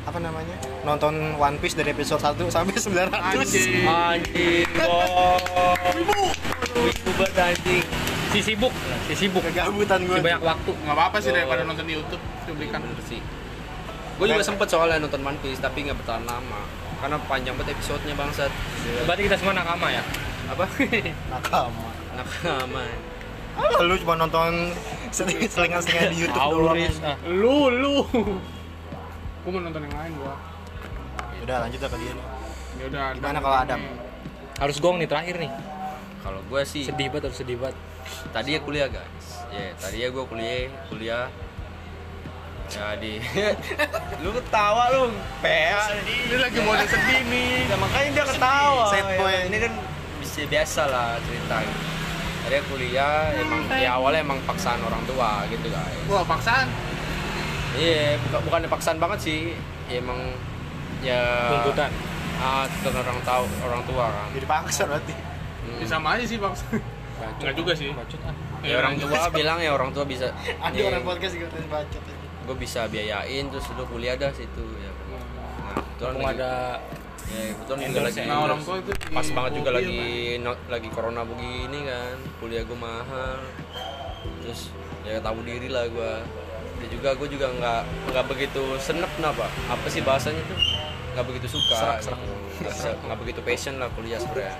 apa 0.00 0.18
namanya 0.18 0.56
nonton 0.80 1.12
One 1.34 1.58
Piece 1.58 1.74
dari 1.74 1.90
episode 1.90 2.16
1 2.18 2.48
sampai 2.48 2.72
900 2.80 3.12
Anjing. 3.12 3.84
Anjing, 3.84 4.64
oh. 4.80 5.36
Wibu 6.74 7.12
banget 7.14 7.36
anjing. 7.36 7.84
si 8.28 8.40
sibuk 8.40 8.72
si 9.04 9.14
sibuk 9.18 9.40
kegabutan 9.42 10.04
gue 10.04 10.14
si 10.14 10.22
banyak 10.22 10.40
waktu 10.42 10.70
nggak 10.70 10.94
apa-apa 10.94 11.16
sih 11.18 11.28
Oh. 11.28 11.34
daripada 11.34 11.64
nonton 11.64 11.84
di 11.84 11.94
YouTube 11.96 12.20
cuplikan 12.44 12.80
Bener 12.80 13.00
sih. 13.04 13.20
Gue 14.14 14.26
juga 14.26 14.40
sempet 14.42 14.68
soalnya 14.68 15.00
nonton 15.00 15.20
One 15.20 15.38
Piece 15.38 15.58
tapi 15.58 15.84
nggak 15.84 15.96
bertahan 15.98 16.24
lama 16.24 16.60
karena 16.98 17.16
panjang 17.24 17.54
banget 17.54 17.74
episodenya 17.74 18.14
bangsat. 18.14 18.50
berarti 19.06 19.22
kita 19.24 19.36
semua 19.38 19.54
nakama 19.54 19.88
ya 19.88 20.02
Apa? 20.48 20.64
nakama 21.30 21.88
Nakama. 22.18 22.82
Ah, 23.54 23.82
lu 23.82 23.94
cuma 23.98 24.14
nonton 24.14 24.74
sedikit 25.10 25.50
selingan-selingan 25.50 26.10
di 26.10 26.18
YouTube 26.22 26.46
doang 26.50 26.78
ah. 27.02 27.16
lu 27.26 27.70
lu 27.70 27.94
gua 29.42 29.50
mau 29.50 29.60
nonton 29.62 29.82
yang 29.82 29.94
lain 29.94 30.12
gua 30.18 30.34
udah 31.42 31.56
lanjut 31.64 31.80
lah 31.80 31.90
ke 31.90 31.96
dia 31.96 32.12
nih. 32.12 32.26
ya 32.76 32.84
udah 32.86 33.04
Gimana 33.14 33.38
kalau 33.38 33.56
Adam? 33.56 33.80
harus 34.58 34.76
gong 34.78 34.96
nih 34.98 35.08
terakhir 35.08 35.36
nih 35.38 35.52
Kalau 36.18 36.42
gue 36.44 36.62
sih 36.66 36.82
sedih 36.84 37.08
banget 37.08 37.30
harus 37.30 37.38
sedih 37.38 37.56
banget 37.56 37.78
tadi 38.34 38.50
ya 38.52 38.60
kuliah 38.60 38.88
guys. 38.90 39.26
Ya, 39.48 39.72
tadi 39.78 39.96
ya 40.02 40.08
gue 40.10 40.24
kuliah, 40.26 40.68
kuliah 40.90 41.24
ya 42.70 42.88
di 42.94 43.16
lu 44.22 44.30
ketawa 44.32 44.82
lu 44.90 45.02
PA 45.38 45.80
ini 45.96 46.36
lagi 46.36 46.58
mau 46.58 46.74
sedih 46.78 47.20
nih 47.24 47.50
Ya, 47.64 47.76
makanya 47.76 48.08
dia 48.10 48.24
ketawa. 48.26 48.84
Sad 48.88 49.04
ya 49.04 49.16
boy. 49.16 49.34
Ini 49.46 49.58
kan 49.60 49.72
bisa 50.18 50.40
biasa 50.44 50.82
lah 50.84 51.08
cerita. 51.20 51.56
Tadi 52.40 52.56
kuliah 52.64 53.28
emang 53.34 53.60
ya 53.70 53.90
awalnya 53.94 54.20
emang 54.22 54.38
paksaan 54.42 54.80
orang 54.80 55.04
tua 55.04 55.44
gitu 55.46 55.66
guys. 55.66 56.00
wah 56.06 56.24
paksaan 56.24 56.68
Iya, 57.74 58.16
bukan 58.22 58.40
bukan 58.42 58.60
paksaan 58.66 58.98
banget 58.98 59.18
sih. 59.20 59.40
Ya, 59.86 59.98
emang 59.98 60.18
ya 60.98 61.20
tuntutan 61.50 61.92
Ah, 62.36 62.64
tuntutan 62.72 63.02
orang 63.02 63.20
tahu 63.22 63.44
orang 63.62 63.82
tua 63.84 64.04
kan. 64.06 64.28
jadi 64.30 64.46
paksa 64.46 64.82
berarti 64.84 65.14
Hmm. 65.58 65.78
ya 65.78 65.86
sama 65.86 66.14
aja 66.14 66.24
sih 66.24 66.38
paksaan 66.38 66.80
Enggak 67.36 67.54
juga 67.54 67.72
sih. 67.74 67.90
bacot 67.90 68.20
ah 68.22 68.34
Ya, 68.58 68.74
orang 68.76 68.94
tua 68.96 69.26
bilang 69.28 69.58
ya 69.58 69.70
orang 69.70 69.90
tua 69.92 70.02
bisa. 70.02 70.30
ada 70.56 70.72
ya, 70.72 70.86
orang 70.86 71.02
podcast 71.02 71.32
juga 71.32 71.46
tadi 71.48 71.66
bacot 71.66 71.98
aja. 72.00 72.17
Gue 72.48 72.56
bisa 72.56 72.88
biayain 72.88 73.44
terus 73.52 73.68
lu 73.76 73.84
kuliah 73.84 74.16
dah 74.16 74.32
situ 74.32 74.64
ya. 74.80 74.88
Nah, 74.88 75.76
kebetulan 75.76 76.14
lagi, 76.16 76.32
ada 76.40 76.54
ya 77.28 77.42
kebetulan 77.52 77.78
juga 77.84 78.00
lagi 78.08 78.18
nah 78.24 78.38
orang 78.40 78.60
tua 78.64 78.76
itu 78.80 78.90
pas 79.12 79.28
banget 79.28 79.52
juga 79.60 79.70
lagi 79.76 80.00
Mas. 80.00 80.40
no- 80.40 80.64
lagi 80.72 80.88
corona 80.88 81.22
begini 81.28 81.78
kan 81.84 82.16
kuliah 82.40 82.62
gue 82.64 82.78
mahal 82.78 83.36
terus 84.40 84.72
ya 85.04 85.20
tahu 85.20 85.44
diri 85.44 85.68
lah 85.68 85.84
gue 85.92 86.12
ya 86.80 86.86
juga 86.88 87.12
gue 87.12 87.28
juga 87.28 87.46
nggak 87.52 87.82
nggak 88.16 88.24
begitu 88.32 88.62
senep 88.80 89.10
kenapa 89.20 89.44
apa 89.68 89.86
sih 89.92 90.00
bahasanya 90.00 90.40
tuh 90.48 90.56
nggak 91.12 91.26
begitu 91.28 91.46
suka 91.52 91.76
Serak, 91.76 91.98
serak. 92.00 92.20
gitu. 92.64 93.04
nggak 93.04 93.18
begitu 93.20 93.40
passion 93.44 93.74
lah 93.76 93.92
kuliah 93.92 94.16
sebenarnya 94.16 94.56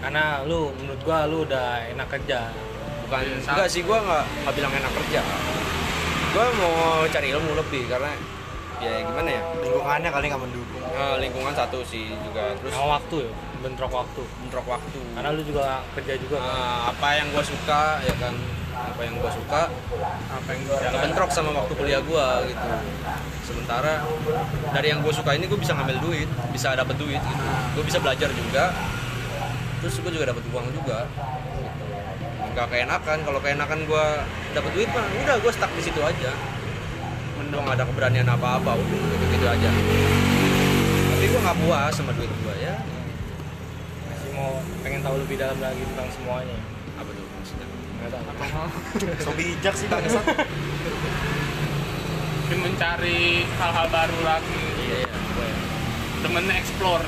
karena 0.00 0.24
lu 0.48 0.72
menurut 0.78 1.00
gua 1.04 1.28
lu 1.28 1.44
udah 1.44 1.90
enak 1.90 2.08
kerja 2.08 2.48
bukan 3.04 3.20
enggak 3.42 3.68
sih 3.68 3.82
gue 3.82 3.98
nggak 3.98 4.24
nggak 4.46 4.54
bilang 4.54 4.72
enak 4.78 4.92
kerja 4.94 5.20
gue 6.30 6.46
mau 6.62 7.02
cari 7.10 7.28
ilmu 7.34 7.52
lebih 7.58 7.90
karena 7.90 8.10
ya 8.80 9.04
gimana 9.04 9.28
ya? 9.28 9.42
Lingkungannya 9.60 10.10
kali 10.14 10.24
nggak 10.30 10.42
mendukung. 10.42 10.84
Eh, 10.86 11.16
lingkungan 11.20 11.52
satu 11.52 11.82
sih 11.84 12.14
juga. 12.22 12.54
Terus 12.62 12.72
sama 12.72 12.96
waktu 12.98 13.26
ya 13.26 13.30
bentrok 13.60 13.92
waktu. 13.92 14.22
Bentrok 14.46 14.66
waktu. 14.70 15.00
Karena 15.12 15.28
lu 15.36 15.42
juga 15.44 15.84
kerja 15.98 16.14
juga 16.16 16.36
kan? 16.40 16.54
Eh, 16.54 16.80
apa 16.96 17.08
yang 17.18 17.26
gue 17.34 17.44
suka 17.44 17.82
ya 18.06 18.14
kan? 18.16 18.34
Apa 18.80 19.00
yang 19.04 19.14
gue 19.20 19.28
suka 19.28 19.62
apa 20.30 20.48
yang 20.56 20.62
gua 20.64 20.76
kebentrok 20.80 21.30
sama 21.34 21.50
waktu 21.52 21.72
kuliah 21.76 22.00
gue 22.00 22.26
gitu. 22.48 22.68
Sementara 23.44 24.06
dari 24.72 24.86
yang 24.88 25.04
gue 25.04 25.12
suka 25.12 25.36
ini 25.36 25.44
gue 25.50 25.58
bisa 25.60 25.76
ngambil 25.76 25.98
duit 26.00 26.28
bisa 26.54 26.72
dapat 26.72 26.96
duit 26.96 27.20
gitu. 27.20 27.44
Gue 27.76 27.84
bisa 27.84 27.98
belajar 28.00 28.30
juga. 28.32 28.72
Terus 29.84 29.94
gue 30.00 30.12
juga 30.14 30.32
dapat 30.32 30.44
uang 30.48 30.66
juga. 30.72 31.04
Nggak 32.54 32.66
keenakan. 32.70 33.18
Kalau 33.22 33.38
keenakan 33.42 33.78
gue 33.86 34.06
dapat 34.54 34.70
duit 34.74 34.88
mah 34.90 35.04
udah 35.04 35.36
gue 35.38 35.52
stuck 35.52 35.72
di 35.74 35.82
situ 35.82 36.00
aja. 36.02 36.32
Gue 37.50 37.60
nggak 37.60 37.76
ada 37.82 37.86
keberanian 37.86 38.28
apa 38.30 38.62
apa 38.62 38.70
udah 38.78 38.86
gitu, 38.86 39.24
gitu 39.38 39.46
aja. 39.46 39.68
Tapi 41.10 41.24
gue 41.26 41.40
nggak 41.40 41.58
puas 41.66 41.92
sama 41.94 42.12
duit 42.14 42.30
gue 42.30 42.54
ya. 42.62 42.76
Masih 44.10 44.30
mau 44.34 44.62
pengen 44.82 45.00
tahu 45.02 45.16
lebih 45.20 45.36
dalam 45.38 45.58
lagi 45.58 45.82
tentang 45.82 46.08
semuanya. 46.14 46.58
Apa 46.98 47.10
tuh 47.10 47.24
maksudnya? 47.38 47.66
Nggak 48.00 48.10
tahu. 48.14 48.24
So 49.24 49.30
bijak 49.36 49.74
sih 49.76 49.86
bangsat 49.86 50.24
Mungkin 52.40 52.58
mencari 52.66 53.46
hal-hal 53.46 53.86
baru 53.94 54.18
lagi. 54.26 54.58
Iya 54.82 54.96
iya 55.06 55.10
demen 56.20 56.46
explore. 56.52 57.04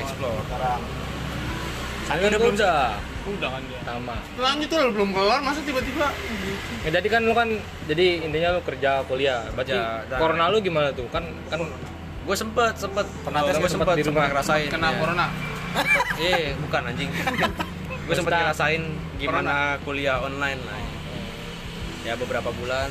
Explore. 0.00 0.40
Sekarang 0.48 0.80
Tapi 2.08 2.22
udah 2.24 2.40
belum 2.40 2.56
sah 2.56 2.96
udah 3.28 3.48
kan 3.52 3.62
dia. 3.68 3.80
Sama. 3.84 4.16
Lanjut 4.40 4.68
tuh 4.72 4.78
belum 4.96 5.10
kelar 5.12 5.40
masa 5.44 5.60
tiba-tiba? 5.60 6.08
Ya, 6.84 6.90
jadi 6.96 7.08
kan 7.12 7.20
lu 7.28 7.34
kan 7.36 7.48
jadi 7.84 8.06
intinya 8.24 8.56
lu 8.56 8.60
kerja 8.64 9.04
kuliah. 9.04 9.44
Berarti 9.52 9.76
Kerja, 9.76 10.08
dan- 10.08 10.20
corona 10.20 10.44
lu 10.48 10.58
gimana 10.64 10.88
tuh? 10.96 11.04
Kan 11.12 11.28
kan 11.52 11.60
gue 12.24 12.36
sempet 12.36 12.72
sempet. 12.80 13.04
Pernah 13.24 13.40
tes 13.44 13.56
gue 13.60 13.70
sempet 13.70 13.86
di 13.96 14.04
rumah? 14.08 14.24
sempet 14.24 14.32
ngerasain 14.32 14.68
kena 14.72 14.88
ya. 14.88 14.96
corona? 14.96 15.26
Eh 16.16 16.56
bukan 16.64 16.82
anjing. 16.88 17.10
Gue 18.08 18.16
sempet 18.16 18.32
ngerasain 18.32 18.82
gimana 19.20 19.76
kuliah 19.84 20.16
online 20.24 20.56
lah. 20.64 20.80
Ya 22.08 22.16
beberapa 22.16 22.48
bulan. 22.56 22.88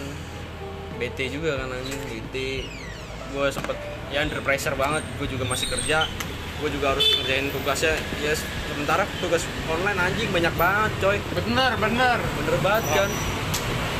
BT 1.01 1.33
juga 1.33 1.57
kan 1.57 1.73
anjing 1.73 1.97
BT 2.09 2.35
gue 3.33 3.47
sempet 3.49 3.77
ya 4.13 4.21
under 4.21 4.37
pressure 4.45 4.77
banget. 4.77 5.01
Gue 5.17 5.25
juga 5.25 5.49
masih 5.49 5.73
kerja 5.73 6.05
gue 6.57 6.69
juga 6.73 6.97
harus 6.97 7.05
ngerjain 7.21 7.47
tugasnya. 7.53 7.93
Ya 8.21 8.33
sementara 8.73 9.03
tugas 9.21 9.45
online 9.69 9.99
anjing 10.01 10.29
banyak 10.33 10.53
banget 10.57 10.91
coy. 11.01 11.17
Bener 11.37 11.71
bener. 11.77 12.17
Bener 12.17 12.55
banget 12.65 12.85
kan? 12.93 13.09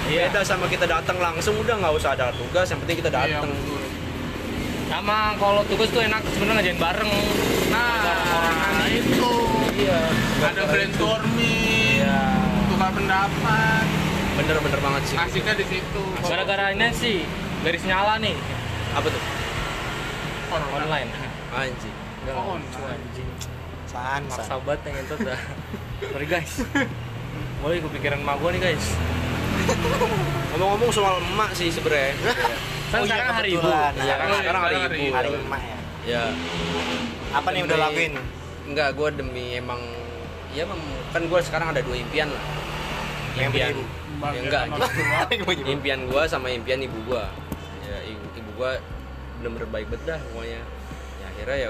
Iya. 0.08 0.32
beda 0.32 0.40
sama 0.48 0.72
kita 0.72 0.88
datang 0.88 1.20
langsung 1.20 1.60
udah 1.60 1.76
nggak 1.84 1.94
usah 2.00 2.16
ada 2.16 2.32
tugas 2.32 2.64
yang 2.72 2.80
penting 2.80 3.04
kita 3.04 3.12
Iya, 3.12 3.44
datang. 3.44 3.52
betul. 3.52 3.84
sama 4.88 5.36
kalau 5.36 5.62
tugas 5.68 5.92
tuh 5.92 6.00
enak 6.00 6.24
sebenarnya 6.32 6.56
ngajain 6.64 6.80
bareng. 6.80 7.12
Nah 7.76 8.88
itu. 8.88 9.32
Iya. 9.76 10.00
Ada 10.48 10.64
brainstorming 10.64 12.08
iya. 12.08 12.24
tukar 12.72 12.90
pendapat. 12.96 13.86
Bener-bener 14.40 14.80
banget 14.80 15.02
sih. 15.12 15.18
Asiknya 15.20 15.54
di 15.60 15.66
situ. 15.68 16.04
Gara-gara 16.24 16.72
ini 16.72 16.88
sih 16.96 17.18
garis 17.68 17.84
nyala 17.84 18.16
nih. 18.24 18.38
Apa 18.96 19.12
tuh? 19.12 19.22
Corona. 20.48 20.88
online. 20.88 21.10
Anjing 21.52 22.07
Oh, 22.36 22.60
Cuma 22.60 22.88
anjing 22.92 23.30
san 23.88 24.22
maksa 24.28 24.44
san 24.44 24.60
banget 24.68 24.82
yang 24.92 24.98
itu 25.08 25.16
dah. 25.24 25.40
Sorry 26.12 26.28
guys. 26.28 26.54
Mulai 27.64 27.80
kepikiran 27.80 28.20
emak 28.22 28.36
gua 28.44 28.50
nih 28.52 28.62
guys. 28.62 28.86
Ngomong-ngomong 30.54 30.92
soal 30.92 31.16
emak 31.24 31.52
sih 31.56 31.72
sebenarnya. 31.72 32.14
Kan 32.92 33.04
Oh 33.04 33.08
sekarang 33.08 33.36
hari 33.36 33.50
ibu. 33.52 33.68
Oh, 33.68 33.90
iya, 34.00 34.16
sekarang 34.40 34.62
hari 34.64 34.76
ibu. 34.80 35.12
Hari 35.12 35.30
emak 35.36 35.62
ya. 35.62 35.78
Ya. 36.08 36.24
Apa 37.36 37.52
nih 37.52 37.62
udah 37.68 37.78
lakuin? 37.84 38.14
Enggak 38.64 38.90
gue 38.96 39.10
demi 39.12 39.60
emang 39.60 39.80
ya 40.56 40.64
emang 40.64 40.80
kan 41.12 41.24
gue 41.28 41.40
sekarang 41.44 41.68
ada 41.76 41.84
dua 41.84 41.96
impian 42.00 42.32
lah. 42.32 42.44
Yang 43.36 43.48
impian 43.52 43.70
ibu. 43.76 43.84
ya, 44.24 44.40
enggak. 44.40 44.64
Impian 45.76 46.00
gue 46.08 46.24
sama 46.32 46.48
impian 46.50 46.80
ibu 46.80 46.98
gue 47.06 47.24
ya 47.88 47.98
ibu, 48.08 48.26
ibu 48.40 48.50
gue 48.56 48.72
bener-bener 49.40 49.68
baik 49.68 49.88
banget 49.92 50.16
dah 50.16 50.20
pokoknya. 50.32 50.62
Ya 51.20 51.26
akhirnya 51.28 51.58
ya 51.60 51.70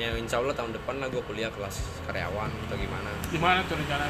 ya 0.00 0.08
insya 0.16 0.40
Allah 0.40 0.56
tahun 0.56 0.72
depan 0.72 0.98
lah 0.98 1.08
gue 1.12 1.22
kuliah 1.28 1.52
kelas 1.52 1.84
karyawan 2.08 2.50
atau 2.68 2.76
gimana. 2.80 3.10
Gimana 3.28 3.58
tuh 3.68 3.76
rencana 3.76 4.06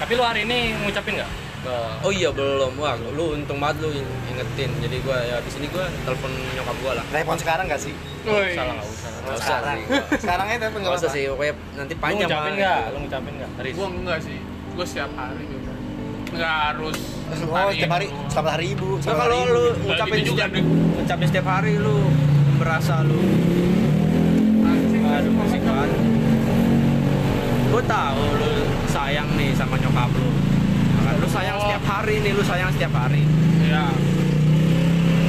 tapi 0.00 0.16
lu 0.16 0.24
hari 0.24 0.48
ini 0.48 0.72
ngucapin 0.80 1.20
nggak? 1.20 1.30
Ke 1.60 1.76
oh 2.00 2.08
iya 2.08 2.32
belum. 2.32 2.72
Wah 2.80 2.96
lu 2.96 3.36
untung 3.36 3.60
banget 3.60 3.84
lu 3.84 3.92
ingetin. 4.32 4.72
Jadi 4.80 4.96
gue 5.04 5.18
ya 5.28 5.36
di 5.44 5.50
sini 5.52 5.68
gue 5.68 5.84
telepon 6.08 6.32
nyokap 6.56 6.76
gue 6.80 6.92
lah. 6.96 7.04
Telepon 7.12 7.36
sekarang 7.36 7.64
gak 7.68 7.84
sih? 7.84 7.92
Woi. 8.24 8.56
salah 8.56 8.80
nggak 8.80 8.88
usah 8.88 9.08
Nggak 9.20 9.36
usah 9.36 9.44
sekarang. 9.44 9.76
sih, 9.76 9.84
gua. 9.84 10.00
sekarang 10.16 10.46
aja 10.48 10.58
telepon 10.60 10.80
nggak 10.80 10.96
usah 10.96 11.10
sih 11.12 11.24
pokoknya 11.28 11.54
nanti 11.76 11.92
lu 11.92 12.00
panjang 12.00 12.28
ngucapin 12.28 12.40
mah, 12.52 12.56
nggak? 12.56 12.80
Gitu. 12.80 12.92
lu 12.92 12.98
ngucapin 13.04 13.32
nggak? 13.36 13.50
Gua 13.76 13.86
enggak 13.92 14.18
sih. 14.24 14.38
Gua 14.72 14.84
setiap 14.88 15.10
hari 15.20 15.44
gitu. 15.44 15.70
Nggak 16.30 16.54
harus 16.64 16.98
oh 17.30 17.70
setiap 17.74 17.92
hari 17.94 18.06
selamat 18.30 18.52
hari 18.56 18.66
ibu 18.74 18.88
Nah, 18.96 19.14
kalau 19.14 19.20
hari 19.20 19.36
lu 19.52 19.64
Nggak 19.68 19.76
ngucapin 19.84 20.16
gitu 20.16 20.28
juga, 20.32 20.44
setiap, 20.48 20.64
ngucapin 20.96 21.26
setiap 21.28 21.46
hari 21.46 21.72
lu 21.76 21.96
berasa 22.56 22.94
lu 23.04 23.20
musik 25.32 25.60
banget 25.60 25.90
gue 27.70 27.82
tahu 27.86 28.22
lu 28.34 28.52
sayang 28.84 29.30
nih 29.34 29.54
sama 29.54 29.78
nyokap 29.78 30.10
lu. 30.10 30.30
Kan 31.00 31.14
lu 31.16 31.28
sayang 31.28 31.54
Oh. 31.54 31.62
setiap 31.64 31.84
hari 31.88 32.14
nih 32.18 32.32
lu 32.32 32.42
sayang 32.42 32.70
setiap 32.70 32.90
hari. 32.92 33.22
Ya 33.62 33.86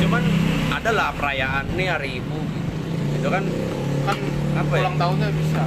cuman 0.01 0.23
adalah 0.71 1.13
perayaan 1.13 1.69
nih 1.71 1.87
hari 1.87 2.17
ibu 2.17 2.33
gitu. 2.41 2.69
Itu 3.15 3.27
kan 3.29 3.43
kan 4.03 4.17
Apa 4.57 4.73
ya? 4.73 4.81
ulang 4.81 4.97
tahunnya 4.97 5.29
bisa. 5.31 5.63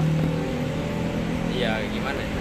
Iya 1.49 1.73
gimana 1.87 2.19
ya? 2.19 2.41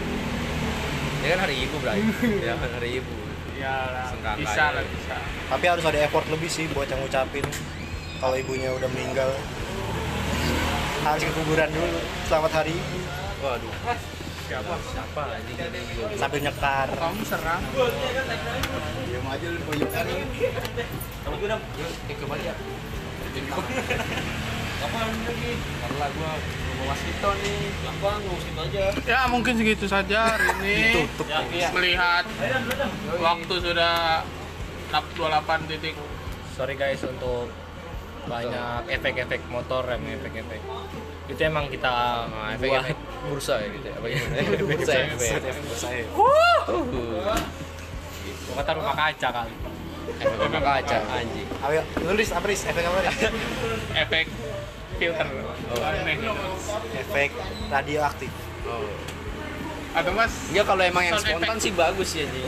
Ya 1.21 1.27
kan 1.29 1.39
hari 1.39 1.55
ibu 1.61 1.75
berarti. 1.77 2.01
Ya 2.49 2.53
kan 2.57 2.69
hari 2.73 2.89
ibu. 2.97 3.13
Ya 3.53 3.75
lah 3.93 4.09
bisa 4.33 4.65
ya. 4.65 4.75
lah 4.75 4.83
bisa. 4.83 5.15
Tapi 5.47 5.65
harus 5.69 5.85
ada 5.85 5.99
effort 6.01 6.25
lebih 6.27 6.49
sih 6.49 6.65
buat 6.67 6.89
yang 6.89 6.99
ngucapin 6.99 7.45
kalau 8.17 8.33
ibunya 8.33 8.73
udah 8.73 8.89
meninggal 8.89 9.29
harus 11.03 11.21
ke 11.21 11.31
kuburan 11.35 11.69
dulu. 11.69 11.99
Selamat 12.31 12.51
hari. 12.55 12.75
Waduh. 13.43 13.73
Siapa? 14.47 14.75
Siapa? 14.91 15.23
Ini 15.43 15.53
sambil 16.15 16.39
nyekar. 16.39 16.87
Kamu 16.95 17.23
serang. 17.27 17.61
Diam 19.03 19.25
aja 19.27 19.47
lu 19.51 19.59
pojokan 19.67 20.05
ini 20.07 20.47
Eh, 22.07 22.15
ke 22.15 22.25
Bali 22.27 22.43
ya? 22.43 22.55
Kapan 24.83 24.99
lagi? 25.23 25.51
Karena 25.79 26.05
gua 26.11 26.31
mau 26.73 26.85
nih. 27.39 27.57
Aja. 28.53 28.83
ya 29.07 29.19
mungkin 29.31 29.53
segitu 29.55 29.85
saja 29.87 30.35
hari 30.35 30.47
ini. 30.59 30.75
Ditutup. 30.91 31.25
Ya, 31.27 31.71
melihat 31.71 32.23
waktu 33.19 33.55
sudah 33.59 34.23
28 34.91 35.67
titik. 35.71 35.95
Sorry 36.53 36.75
guys 36.77 37.01
untuk 37.01 37.49
banyak 38.25 38.81
efek-efek 38.89 39.41
motor 39.47 39.83
rem 39.83 40.03
efek-efek 40.11 40.61
itu 41.25 41.41
emang 41.41 41.67
kita 41.67 41.91
Nah, 42.25 42.51
buat 42.57 42.83
efek 42.83 42.97
bursa 43.23 43.55
ya 43.57 43.67
gitu 43.71 43.85
ya. 43.85 43.95
Apa 43.95 44.05
gimana? 44.05 44.35
bursa 44.69 44.91
ya. 44.91 45.05
saya 45.73 46.03
Uh, 46.63 46.83
gua 46.85 47.35
kata 48.55 48.71
rumah 48.73 48.93
kaca 48.93 49.29
kali 49.33 49.53
Efek 50.13 50.35
rumah 50.37 50.61
kaca 50.61 50.97
anjing. 51.09 51.47
ayo 51.61 51.81
nulis 52.01 52.29
apa 52.29 52.45
ris 52.45 52.61
efek 52.61 52.83
apa 52.83 52.97
ris 53.01 53.17
efek 54.03 54.25
filter 54.93 55.27
Oh. 55.65 55.79
efek 56.93 57.29
radioaktif 57.67 58.31
Oh. 58.63 58.87
atau 59.93 60.11
mas 60.11 60.31
Enggak 60.49 60.65
kalau 60.65 60.83
emang 60.83 61.03
yang 61.03 61.17
spontan 61.17 61.57
sih 61.57 61.71
bagus 61.71 62.09
ya 62.13 62.23
anjing. 62.23 62.45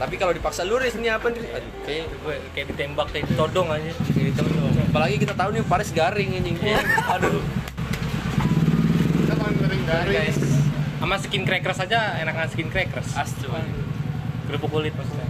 Tapi 0.00 0.14
kalau 0.16 0.32
dipaksa 0.32 0.64
luris 0.64 0.96
ini 0.96 1.12
apa 1.12 1.28
nih? 1.28 1.44
Aduh, 1.44 1.72
kayak 1.84 2.08
gue 2.08 2.34
kayak 2.56 2.66
ditembak 2.72 3.12
kayak 3.12 3.28
ditodong 3.28 3.68
aja 3.68 3.92
kayak 4.16 4.32
gitu. 4.32 4.40
Apalagi 4.88 5.16
kita 5.20 5.34
tahu 5.36 5.52
nih 5.52 5.62
Paris 5.68 5.92
garing 5.92 6.40
anjing. 6.40 6.56
Aduh. 7.20 7.44
kita 9.20 9.34
kan 9.36 9.52
sering 9.60 9.82
dari 9.84 10.12
guys. 10.16 10.40
sama 10.96 11.16
skin 11.20 11.42
crackers 11.44 11.78
aja 11.84 12.16
enakan 12.16 12.48
skin 12.48 12.68
crackers 12.72 13.12
Astu. 13.12 13.48
kerupuk 14.48 14.72
kulit 14.72 14.90
maksudnya 14.96 15.28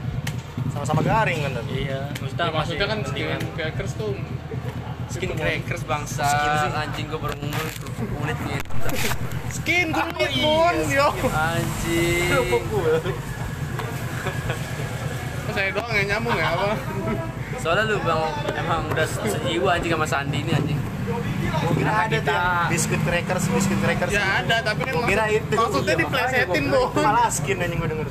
sama-sama 0.73 1.05
garing 1.05 1.45
kan 1.45 1.53
tapi 1.61 1.85
iya 1.85 2.09
maksudnya, 2.19 2.47
Ya, 2.47 2.55
maksudnya 2.55 2.87
kan 2.89 2.99
skin 3.05 3.27
crackers 3.59 3.93
tuh 3.99 4.15
Skin 5.11 5.35
crackers 5.35 5.83
bangsa. 5.91 6.23
Skin. 6.23 6.71
Anjing 6.71 7.07
gua 7.11 7.19
baru 7.19 7.35
ngomong 7.43 7.67
kerupuk 7.83 8.07
kulit 8.15 8.39
gitu. 8.47 8.63
skin 9.51 9.87
kulit 9.91 10.31
iya, 10.31 10.47
mon 10.47 10.77
yo 10.87 11.09
Anjing. 11.35 12.31
Kok 12.31 12.63
saya 15.61 15.71
doang 15.71 15.93
yang 15.95 16.09
nyambung 16.11 16.33
ya 16.35 16.49
apa? 16.51 16.69
Soalnya 17.59 17.85
lu 17.87 18.01
bang 18.01 18.21
emang 18.57 18.81
udah 18.89 19.05
se- 19.05 19.29
sejiwa 19.29 19.77
anjing 19.77 19.93
sama 19.93 20.07
Sandi 20.07 20.39
ini 20.39 20.53
anjing. 20.53 20.81
Gua 21.53 21.73
kira 21.75 21.93
ada 22.01 22.17
tuh 22.17 22.33
yang 22.33 22.49
biskuit 22.69 23.03
crackers 23.03 23.45
biskuit 23.47 23.77
crackers? 23.79 24.11
Ya 24.11 24.41
ada 24.41 24.57
tapi 24.63 24.81
kan 24.83 24.95
kira 25.05 25.25
maksud- 25.27 25.37
itu. 25.39 25.55
maksudnya 25.55 25.95
diplesetin 25.95 26.65
kira 26.65 26.81
malah 26.97 27.29
skin 27.29 27.59
anjing 27.59 27.77
gua 27.77 27.89
denger. 27.91 28.09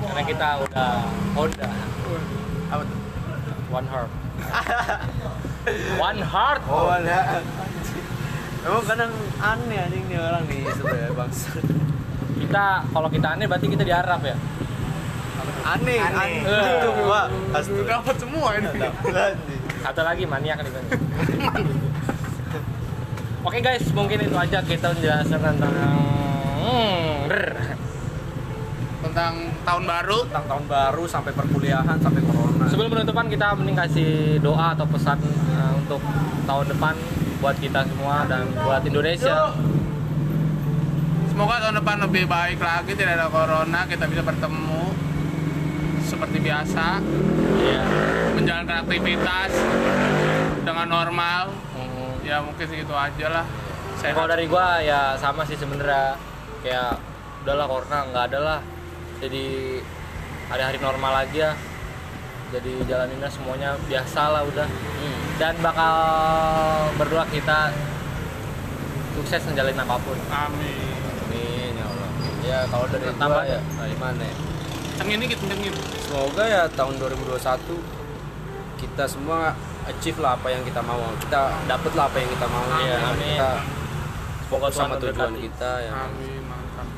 Karena 0.00 0.22
kita 0.24 0.48
udah 0.60 0.90
Honda. 1.32 1.68
Apa 2.68 2.82
tuh? 2.82 2.98
one 3.70 3.86
heart. 3.86 4.10
One 6.00 6.20
heart? 6.24 6.62
Oh 6.66 6.88
ada 6.88 7.44
Emang 8.58 8.82
kadang 8.82 9.12
aneh 9.38 9.78
anjing 9.78 10.04
nih 10.08 10.18
orang 10.18 10.42
nih 10.44 10.64
sebenarnya 10.72 11.12
bangsa. 11.12 11.60
kita 12.38 12.64
kalau 12.88 13.08
kita 13.08 13.28
aneh 13.28 13.44
berarti 13.44 13.66
kita 13.68 13.84
di 13.84 13.92
Arab 13.92 14.24
ya 14.24 14.32
Aneh, 15.68 15.98
Aneh. 16.00 16.40
Itu 16.48 16.88
gua. 17.04 17.22
dapat 17.84 18.16
semua 18.16 18.48
ini. 18.56 18.68
Satu 19.84 20.00
lagi 20.02 20.24
maniak 20.24 20.64
nih 20.64 20.72
Oke 23.46 23.58
guys, 23.62 23.84
mungkin 23.94 24.18
itu 24.18 24.34
aja 24.34 24.58
kita 24.60 24.92
menjelaskan 24.92 25.40
tentang 25.40 25.72
hmm, 26.58 27.30
tentang 27.30 27.72
tentang 28.98 29.34
tahun 29.62 29.84
baru. 29.86 30.18
tentang 30.26 30.44
tahun 30.50 30.64
baru 30.66 31.04
sampai 31.06 31.32
perkuliahan 31.32 31.96
sampai 32.02 32.20
corona. 32.26 32.66
Sebelum 32.66 32.90
penutupan 32.92 33.30
kita 33.30 33.54
mending 33.54 33.78
kasih 33.78 34.42
doa 34.42 34.74
atau 34.74 34.84
pesan 34.90 35.22
eh, 35.22 35.72
untuk 35.78 36.02
tahun 36.44 36.66
depan 36.76 36.94
buat 37.38 37.56
kita 37.62 37.86
semua 37.86 38.26
dan 38.26 38.50
buat 38.58 38.82
Indonesia. 38.82 39.54
Semoga 41.30 41.62
tahun 41.62 41.76
depan 41.78 41.96
lebih 42.10 42.24
baik 42.26 42.58
lagi, 42.58 42.92
tidak 42.98 43.14
ada 43.22 43.30
corona, 43.30 43.86
kita 43.86 44.10
bisa 44.10 44.26
bertemu 44.26 45.07
seperti 46.08 46.40
biasa, 46.40 47.04
Iya. 47.60 47.82
menjalankan 48.32 48.88
aktivitas 48.88 49.52
dengan 50.64 50.88
normal. 50.88 51.52
Hmm. 51.76 52.16
Ya 52.24 52.40
mungkin 52.40 52.64
segitu 52.64 52.96
aja 52.96 53.26
lah. 53.28 53.46
Ya, 54.00 54.14
Kalau 54.16 54.28
dari 54.30 54.48
gua 54.48 54.80
ya 54.80 55.18
sama 55.20 55.44
sih 55.44 55.58
sebenarnya 55.58 56.16
kayak 56.64 56.96
udahlah 57.44 57.66
corona 57.68 57.98
nggak 58.08 58.24
ada 58.32 58.38
lah. 58.40 58.60
Jadi 59.20 59.78
hari-hari 60.48 60.78
normal 60.80 61.28
aja. 61.28 61.52
Jadi 62.48 62.72
jalaninnya 62.88 63.28
semuanya 63.28 63.76
biasa 63.84 64.22
lah 64.32 64.42
udah. 64.48 64.64
Hmm. 64.64 65.20
Dan 65.36 65.54
bakal 65.60 65.94
berdoa 66.96 67.28
kita 67.28 67.68
sukses 69.12 69.44
menjalin 69.44 69.76
apa 69.76 69.96
pun. 70.00 70.16
Amin. 70.32 70.96
amin 71.28 71.74
ya 71.76 71.84
Allah 71.84 72.08
ya 72.46 72.58
kalau 72.70 72.86
dari 72.88 73.12
Tambah 73.12 73.44
ya 73.44 73.60
gimana 73.92 74.24
ya 74.24 74.34
gitu, 74.98 75.44
yang 75.46 75.62
ini. 75.62 75.97
Semoga 76.08 76.42
ya 76.42 76.62
tahun 76.70 76.94
2021 76.96 77.38
kita 78.78 79.04
semua 79.04 79.52
achieve 79.84 80.18
lah 80.18 80.34
apa 80.34 80.48
yang 80.48 80.62
kita 80.62 80.80
mau 80.80 81.00
kita 81.18 81.38
dapet 81.66 81.92
lah 81.92 82.04
apa 82.06 82.16
yang 82.16 82.30
kita 82.30 82.46
mau 82.46 82.64
Iya, 82.70 82.86
Ya, 82.86 82.98
amin. 83.06 83.28
kita 83.28 83.50
Semoga 84.40 84.64
fokus 84.64 84.72
sama 84.74 84.94
tujuan 84.96 85.34
kita 85.36 85.70
ya 85.82 85.92
Amin, 86.00 86.40
mantap. 86.42 86.88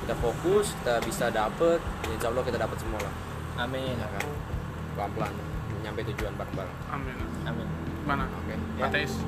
kita 0.00 0.14
fokus 0.16 0.66
kita 0.72 0.94
bisa 1.02 1.26
dapet 1.28 1.78
ya 2.00 2.10
insya 2.12 2.28
Allah 2.30 2.44
kita 2.44 2.58
dapet 2.60 2.76
semua 2.78 3.00
lah 3.00 3.14
Amin. 3.58 3.94
ya 3.96 4.06
kan 4.08 4.24
pelan 4.94 5.10
pelan 5.12 5.32
nyampe 5.82 6.00
tujuan 6.06 6.32
bareng 6.34 6.54
bareng 6.54 6.76
Amin. 6.88 7.16
Amin. 7.44 7.66
Mana? 8.04 8.24
oke 8.30 8.54
Ateis. 8.78 9.18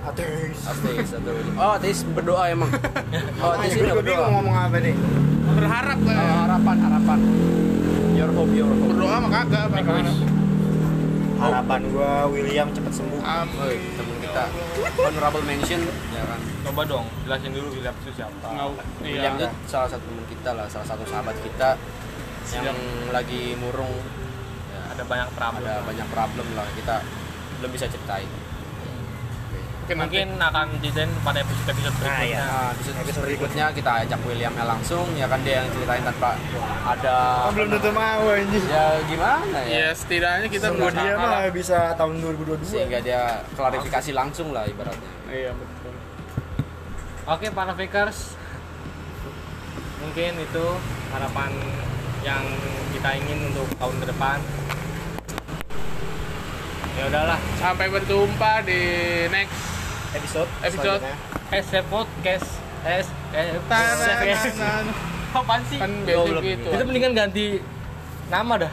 ateis 0.00 0.58
ateis 0.64 1.10
atau 1.10 1.34
oh 1.56 1.72
ateis 1.74 1.98
berdoa 2.06 2.44
emang 2.46 2.70
oh 3.42 3.50
ateis 3.52 3.74
ini 3.74 3.90
berdoa 3.92 4.26
ngomong 4.30 4.54
apa 4.56 4.78
nih 4.78 4.94
Berharap 5.48 5.98
lah. 5.98 6.12
ya. 6.12 6.22
Oh, 6.22 6.38
harapan 6.44 6.76
harapan 6.78 7.18
your 8.18 8.30
hope 8.32 8.50
your 8.52 8.66
hope 8.68 8.90
Berdoa 8.90 9.16
mah 9.20 9.30
kagak, 9.32 9.64
berharap. 9.70 10.16
harapan 11.38 11.80
gue 11.86 12.12
William 12.34 12.66
cepet 12.68 12.92
sembuh 12.92 13.22
Amin. 13.22 13.78
Temen 13.94 14.16
kita 14.18 14.44
honorable 14.98 15.44
mention 15.44 15.80
ya 16.10 16.22
kan 16.24 16.40
Coba 16.64 16.82
dong, 16.84 17.06
jelasin 17.22 17.50
dulu 17.50 17.70
William 17.72 17.94
itu 17.96 18.10
siapa. 18.12 18.34
Nggak- 18.44 18.74
William 19.00 19.32
Iya. 19.32 19.40
itu 19.40 19.46
salah 19.64 19.88
satu 19.88 20.02
teman 20.04 20.26
kita 20.26 20.50
lah 20.52 20.66
salah 20.66 20.84
satu 20.84 21.04
sahabat 21.04 21.36
kita 21.38 21.78
yang 22.50 22.78
lagi 23.08 23.54
murung 23.54 23.92
ya, 24.68 24.80
Ada 24.90 25.02
banyak 25.04 25.28
problem. 25.32 25.62
ada 25.62 25.74
banyak 25.80 26.06
problem 26.08 26.46
lah 26.52 26.66
kita 26.74 26.96
belum 27.58 27.70
bisa 27.70 27.86
ceritain 27.86 28.26
Mungkin 29.90 29.96
nanti. 29.98 30.20
Mungkin 30.20 30.44
akan 30.44 30.66
ceritain 30.78 31.10
pada 31.18 31.38
episode-episode 31.40 31.94
Nah, 31.94 31.98
berikutnya. 31.98 32.28
iya. 32.28 32.44
Nah, 32.44 32.68
di 32.70 32.82
episode 32.98 33.24
berikutnya 33.24 33.64
kita 33.72 33.90
ajak 34.02 34.20
Williamnya 34.22 34.64
langsung 34.66 35.06
ya 35.12 35.24
kan 35.24 35.40
dia 35.40 35.54
yang 35.58 35.68
ceritain 35.70 36.04
tanpa 36.04 36.30
ada 36.84 37.16
oh, 37.42 37.50
belum 37.50 37.68
tentu 37.70 37.90
mau 37.90 38.24
anjing 38.28 38.66
ya 38.66 38.84
gimana 39.04 39.58
ya 39.62 39.70
Ya 39.70 39.88
setidaknya 39.90 40.46
kita 40.46 40.66
Semua 40.68 40.90
dia 40.90 41.14
lah. 41.14 41.40
mah 41.40 41.48
bisa 41.48 41.78
tahun 41.94 42.14
2022 42.20 42.64
sehingga 42.66 42.98
dia 42.98 43.22
klarifikasi 43.52 44.10
langsung 44.12 44.50
lah 44.50 44.64
ibaratnya 44.64 45.10
Iya 45.26 45.52
betul. 45.52 45.92
Oke, 47.26 47.46
para 47.50 47.72
fakers. 47.72 48.32
Mungkin 49.98 50.32
itu 50.38 50.66
harapan 51.08 51.52
yang 52.20 52.40
kita 52.90 53.10
ingin 53.14 53.38
untuk 53.46 53.68
tahun 53.74 53.96
ke 53.98 54.06
depan. 54.06 54.38
Ya 56.94 57.04
udahlah, 57.06 57.38
Sampai 57.54 57.86
berjumpa 57.86 58.64
di 58.64 58.80
next 59.28 59.77
episode 60.14 60.48
Episode. 60.62 61.00
selanjutnya. 61.00 61.14
S 61.48 61.66
podcast 61.88 62.48
S 62.84 63.06
eh 63.34 63.56
Tanah, 63.68 64.86
apaan 65.34 65.60
sih? 65.68 65.78
kan 65.78 65.92
gitu. 66.40 66.68
Itu 66.72 66.82
mendingan 66.88 67.12
ganti 67.12 67.60
nama 68.28 68.54
dah. 68.56 68.72